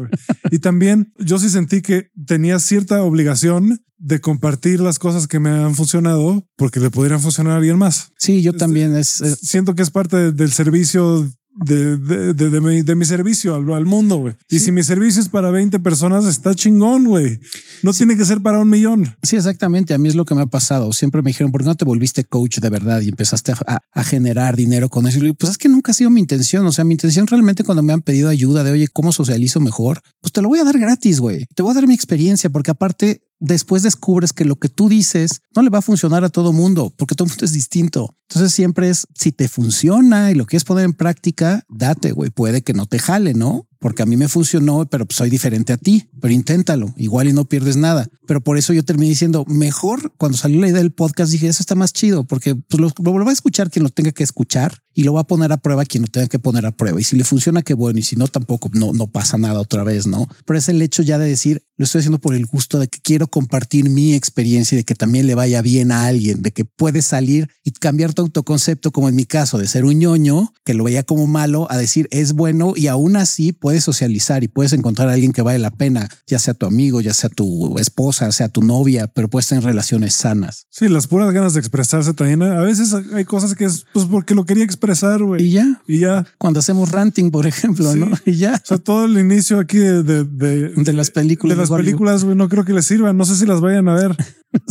[0.51, 5.49] y también yo sí sentí que tenía cierta obligación de compartir las cosas que me
[5.49, 8.11] han funcionado porque le podrían funcionar a alguien más.
[8.17, 11.29] Sí, yo también es, siento que es parte del servicio
[11.65, 14.35] de, de, de, mi, de mi servicio al, al mundo, güey.
[14.49, 17.39] Y si mi servicio es para 20 personas, está chingón, güey.
[17.83, 19.15] No tiene que ser para un millón.
[19.23, 19.93] Sí, exactamente.
[19.93, 20.91] A mí es lo que me ha pasado.
[20.93, 24.03] Siempre me dijeron, ¿por qué no te volviste coach de verdad y empezaste a, a
[24.03, 25.23] generar dinero con eso?
[25.25, 26.65] Y pues es que nunca ha sido mi intención.
[26.65, 30.01] O sea, mi intención realmente cuando me han pedido ayuda de, oye, ¿cómo socializo mejor?
[30.21, 31.45] Pues te lo voy a dar gratis, güey.
[31.55, 35.41] Te voy a dar mi experiencia porque aparte después descubres que lo que tú dices
[35.55, 38.15] no le va a funcionar a todo mundo porque todo mundo es distinto.
[38.29, 42.29] Entonces siempre es si te funciona y lo quieres poner en práctica, date, güey.
[42.29, 43.69] Puede que no te jale, ¿no?
[43.79, 47.33] porque a mí me funcionó, pero pues soy diferente a ti, pero inténtalo, igual y
[47.33, 48.07] no pierdes nada.
[48.27, 51.63] Pero por eso yo terminé diciendo mejor cuando salió la idea del podcast, dije eso
[51.63, 54.79] está más chido porque pues lo, lo, va a escuchar quien lo tenga que escuchar
[54.93, 56.99] y lo va a poner a prueba quien lo tenga que poner a prueba.
[56.99, 57.99] Y si le funciona, qué bueno.
[57.99, 60.27] Y si no, tampoco no, no pasa nada otra vez, no?
[60.45, 62.99] Pero es el hecho ya de decir lo estoy haciendo por el gusto de que
[62.99, 66.65] quiero compartir mi experiencia y de que también le vaya bien a alguien, de que
[66.65, 70.73] puedes salir y cambiar tu autoconcepto, como en mi caso de ser un ñoño que
[70.73, 74.73] lo veía como malo, a decir es bueno y aún así puedes socializar y puedes
[74.73, 78.29] encontrar a alguien que vale la pena, ya sea tu amigo, ya sea tu esposa,
[78.33, 80.67] sea tu novia, pero puedes tener relaciones sanas.
[80.69, 82.43] Sí, las puras ganas de expresarse también.
[82.43, 84.79] A veces hay cosas que es pues porque lo quería expresar,
[85.21, 85.43] güey.
[85.43, 85.81] Y ya.
[85.87, 86.25] Y ya.
[86.37, 88.11] Cuando hacemos ranting, por ejemplo, ¿no?
[88.25, 88.55] Y ya.
[88.55, 91.57] O sea, todo el inicio aquí de, de, las películas.
[91.57, 93.17] De las películas, güey, no creo que les sirvan.
[93.17, 94.15] No sé si las vayan a ver.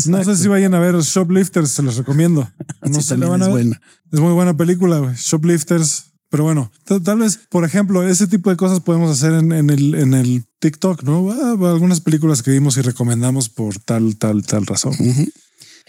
[0.07, 2.49] No sé si vayan a ver Shoplifters, se los recomiendo.
[2.83, 3.51] No sé, van a ver.
[3.51, 3.81] Buena.
[4.11, 5.15] Es muy buena película, güey.
[5.15, 9.95] Shoplifters pero bueno, tal vez, por ejemplo, ese tipo de cosas podemos hacer en, el,
[9.95, 11.31] en el TikTok, ¿no?
[11.33, 14.95] Ah, algunas películas que vimos y recomendamos por tal, tal, tal razón.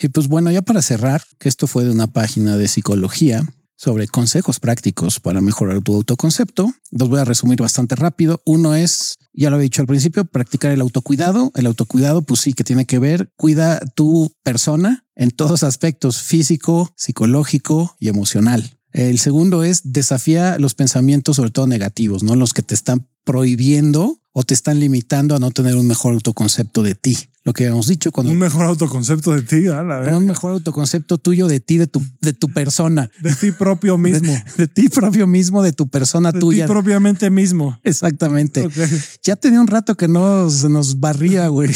[0.01, 3.43] Y pues bueno, ya para cerrar, que esto fue de una página de psicología,
[3.79, 6.73] sobre consejos prácticos para mejorar tu autoconcepto.
[6.91, 8.41] Los voy a resumir bastante rápido.
[8.45, 11.53] Uno es, ya lo había dicho al principio, practicar el autocuidado.
[11.55, 16.91] El autocuidado, pues sí, que tiene que ver, cuida tu persona en todos aspectos, físico,
[16.97, 18.77] psicológico y emocional.
[18.91, 24.19] El segundo es desafía los pensamientos, sobre todo negativos, no los que te están prohibiendo
[24.33, 27.17] o te están limitando a no tener un mejor autoconcepto de ti.
[27.49, 31.17] Lo que hemos dicho cuando un mejor autoconcepto de ti, a la un mejor autoconcepto
[31.17, 35.25] tuyo de ti, de tu, de tu persona, de ti propio mismo, de, ti propio
[35.25, 37.79] mismo, de tu persona de tuya, ti propiamente mismo.
[37.83, 38.67] Exactamente.
[38.67, 38.87] Okay.
[39.23, 41.71] Ya tenía un rato que no se nos barría, güey.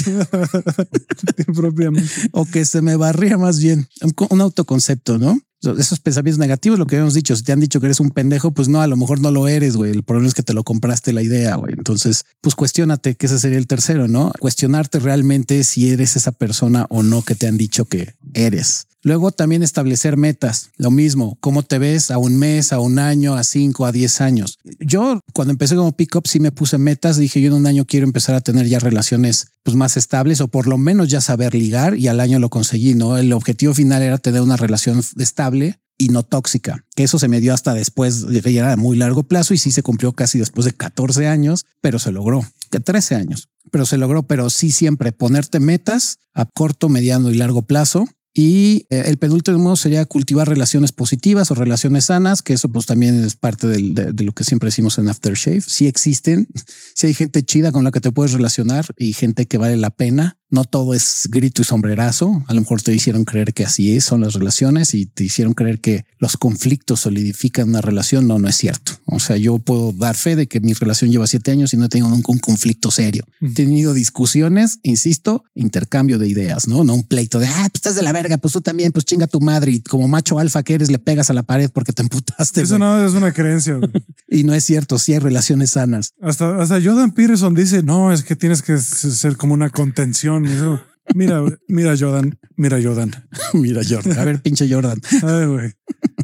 [1.56, 2.08] propiamente.
[2.34, 5.40] O que se me barría más bien un, un autoconcepto, ¿no?
[5.64, 8.52] Esos pensamientos negativos, lo que habíamos dicho, si te han dicho que eres un pendejo,
[8.52, 9.92] pues no, a lo mejor no lo eres, güey.
[9.92, 11.74] El problema es que te lo compraste la idea, güey.
[11.78, 14.32] Entonces, pues cuestionate, que ese sería el tercero, ¿no?
[14.40, 18.88] Cuestionarte realmente si eres esa persona o no que te han dicho que eres.
[19.06, 20.70] Luego también establecer metas.
[20.78, 24.22] Lo mismo, cómo te ves a un mes, a un año, a cinco, a diez
[24.22, 24.60] años.
[24.80, 27.18] Yo cuando empecé como pickup sí me puse metas.
[27.18, 30.48] Dije yo en un año quiero empezar a tener ya relaciones pues más estables o
[30.48, 32.94] por lo menos ya saber ligar y al año lo conseguí.
[32.94, 37.28] No, el objetivo final era tener una relación estable y no tóxica, que eso se
[37.28, 40.66] me dio hasta después, ya era muy largo plazo y sí se cumplió casi después
[40.66, 45.12] de 14 años, pero se logró, que 13 años, pero se logró, pero sí siempre
[45.12, 50.92] ponerte metas a corto, mediano y largo plazo y eh, el penúltimo sería cultivar relaciones
[50.92, 54.44] positivas o relaciones sanas, que eso pues también es parte del, de, de, lo que
[54.44, 55.62] siempre decimos en Aftershave.
[55.62, 56.48] Si existen,
[56.96, 59.92] si hay gente chida con la que te puedes relacionar y gente que vale la
[59.92, 60.38] pena.
[60.54, 62.44] No todo es grito y sombrerazo.
[62.48, 65.54] A lo mejor te hicieron creer que así es, son las relaciones y te hicieron
[65.54, 68.28] creer que los conflictos solidifican una relación.
[68.28, 68.94] No, no es cierto.
[69.06, 71.86] O sea, yo puedo dar fe de que mi relación lleva siete años y no
[71.86, 73.26] he tenido nunca un conflicto serio.
[73.42, 77.96] He tenido discusiones, insisto, intercambio de ideas, no, no un pleito de ah, pues estás
[77.96, 80.76] de la verga, pues tú también, pues chinga tu madre y como macho alfa que
[80.76, 82.62] eres, le pegas a la pared porque te emputaste.
[82.62, 83.80] Eso no es una creencia.
[84.30, 85.00] y no es cierto.
[85.00, 86.14] Sí hay relaciones sanas.
[86.22, 90.43] Hasta, hasta Jordan Peterson dice no, es que tienes que ser como una contención.
[90.46, 90.82] Eso.
[91.16, 93.12] Mira, mira, Jordan, mira, Jordan,
[93.54, 94.18] mira, Jordan.
[94.18, 95.02] A ver, pinche Jordan.
[95.22, 95.74] Ay, güey.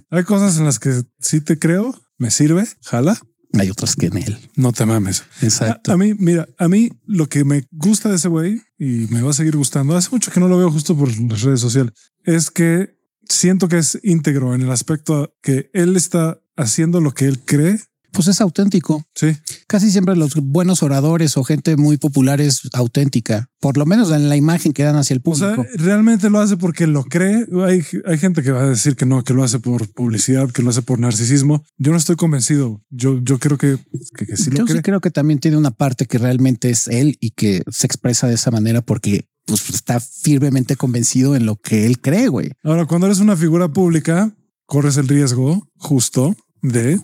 [0.09, 3.19] Hay cosas en las que sí te creo, me sirve, jala.
[3.53, 4.37] Hay otras que en él.
[4.55, 5.23] No te mames.
[5.41, 5.91] Exacto.
[5.91, 9.21] A, a mí, mira, a mí lo que me gusta de ese güey y me
[9.21, 11.93] va a seguir gustando, hace mucho que no lo veo justo por las redes sociales,
[12.23, 12.95] es que
[13.27, 17.79] siento que es íntegro en el aspecto que él está haciendo lo que él cree
[18.11, 19.03] pues es auténtico.
[19.15, 19.35] Sí.
[19.67, 24.29] Casi siempre los buenos oradores o gente muy popular es auténtica, por lo menos en
[24.29, 25.61] la imagen que dan hacia el público.
[25.61, 27.45] O sea, realmente lo hace porque lo cree.
[27.65, 30.63] Hay, hay gente que va a decir que no, que lo hace por publicidad, que
[30.63, 31.63] lo hace por narcisismo.
[31.77, 32.81] Yo no estoy convencido.
[32.89, 33.77] Yo, yo creo que,
[34.15, 34.77] que, que sí lo Yo cree.
[34.77, 38.27] sí creo que también tiene una parte que realmente es él y que se expresa
[38.27, 42.51] de esa manera porque pues está firmemente convencido en lo que él cree, güey.
[42.63, 44.31] Ahora, cuando eres una figura pública,
[44.65, 46.99] corres el riesgo justo de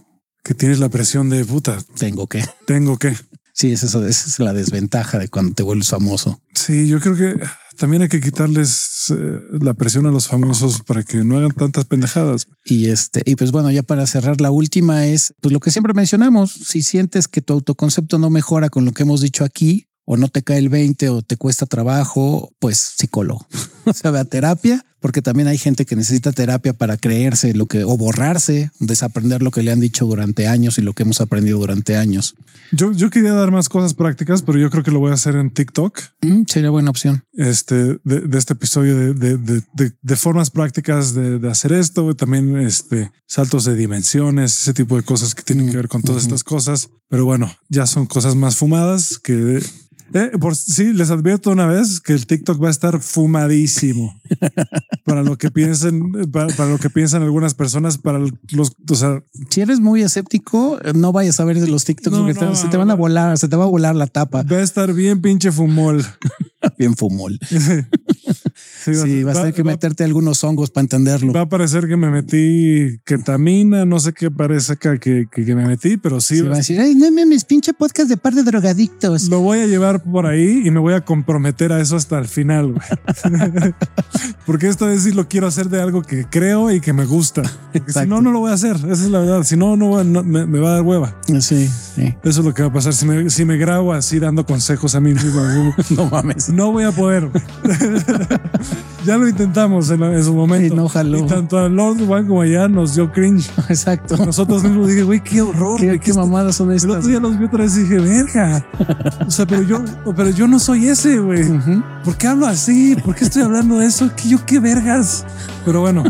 [0.46, 1.78] que tienes la presión de puta.
[1.98, 2.46] Tengo que.
[2.68, 3.18] Tengo que.
[3.52, 6.40] Sí, es eso, esa es la desventaja de cuando te vuelves famoso.
[6.54, 7.44] Sí, yo creo que
[7.78, 11.86] también hay que quitarles eh, la presión a los famosos para que no hagan tantas
[11.86, 12.48] pendejadas.
[12.64, 15.94] Y este, y pues bueno, ya para cerrar, la última es pues lo que siempre
[15.94, 16.52] mencionamos.
[16.52, 20.30] Si sientes que tu autoconcepto no mejora con lo que hemos dicho aquí, o no
[20.30, 23.46] te cae el 20 o te cuesta trabajo, pues psicólogo.
[23.86, 27.68] o sea, ve a terapia, porque también hay gente que necesita terapia para creerse lo
[27.68, 31.22] que o borrarse, desaprender lo que le han dicho durante años y lo que hemos
[31.22, 32.36] aprendido durante años.
[32.72, 35.36] Yo, yo quería dar más cosas prácticas, pero yo creo que lo voy a hacer
[35.36, 36.00] en TikTok.
[36.22, 37.24] Mm, sería buena opción.
[37.34, 42.58] Este de, de este episodio de, de, de, de formas prácticas de, hacer esto, también
[42.58, 46.44] este saltos de dimensiones, ese tipo de cosas que tienen que ver con todas estas
[46.44, 46.90] cosas.
[47.10, 49.62] Pero bueno, ya son cosas más fumadas que
[50.14, 54.20] eh, por sí, les advierto una vez que el TikTok va a estar fumadísimo
[55.06, 59.24] para lo que piensen, para, para, lo que piensan algunas personas, para los, o sea,
[59.50, 62.56] si eres muy escéptico, no vayas a ver de los TikToks no, porque no, te,
[62.56, 64.44] se te van a volar, se te va a volar la tapa.
[64.44, 66.06] Va a estar bien pinche fumol.
[66.78, 67.40] Bien fumol.
[68.56, 71.34] Sí, sí, vas a tener que va, meterte algunos hongos para entenderlo.
[71.34, 75.66] Va a parecer que me metí ketamina, no sé qué parece que, que, que me
[75.66, 76.38] metí, pero sí.
[76.38, 79.28] sí va a decir, ay, no mames, pinche podcast de par de drogadictos.
[79.30, 82.28] Lo voy a llevar por ahí y me voy a comprometer a eso hasta el
[82.28, 82.88] final, güey.
[84.46, 87.42] Porque esta vez sí lo quiero hacer de algo que creo y que me gusta.
[87.88, 88.76] Si no, no lo voy a hacer.
[88.76, 89.44] Esa es la verdad.
[89.44, 91.20] Si no, no, no me, me, va a dar hueva.
[91.28, 92.16] Sí, sí.
[92.24, 92.94] Eso es lo que va a pasar.
[92.94, 95.42] Si me, si me grabo así dando consejos a mí mismo,
[95.90, 96.50] no mames.
[96.50, 97.30] No voy a poder.
[99.06, 100.74] ya lo intentamos en, en su momento.
[100.74, 101.20] Y no jaló.
[101.20, 103.50] Y tanto a Lord Juan como allá nos dio cringe.
[103.70, 104.18] Exacto.
[104.26, 105.80] Nosotros mismos dije, güey, qué horror.
[106.00, 106.92] ¿Qué, mamadas son El estas?
[106.98, 108.66] otro día los vi otra vez y dije, verga.
[109.26, 109.82] O sea, pero yo,
[110.16, 111.44] pero yo no soy ese, güey.
[112.04, 112.96] ¿Por qué hablo así?
[113.04, 114.10] ¿Por qué estoy hablando de eso?
[114.16, 115.26] ¿Qué yo qué vergas?
[115.66, 116.04] Pero bueno,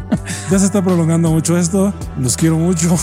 [0.51, 1.93] ya se está prolongando mucho esto.
[2.19, 2.95] Los quiero mucho.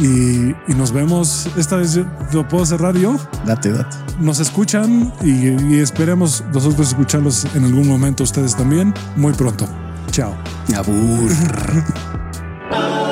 [0.00, 1.48] Y, y nos vemos.
[1.56, 3.16] Esta vez yo- lo puedo cerrar yo.
[3.46, 3.96] Date, date.
[4.20, 9.66] Nos escuchan y, y esperemos nosotros escucharlos en algún momento ustedes también muy pronto.
[10.10, 10.34] Chao.
[10.76, 11.30] Abur.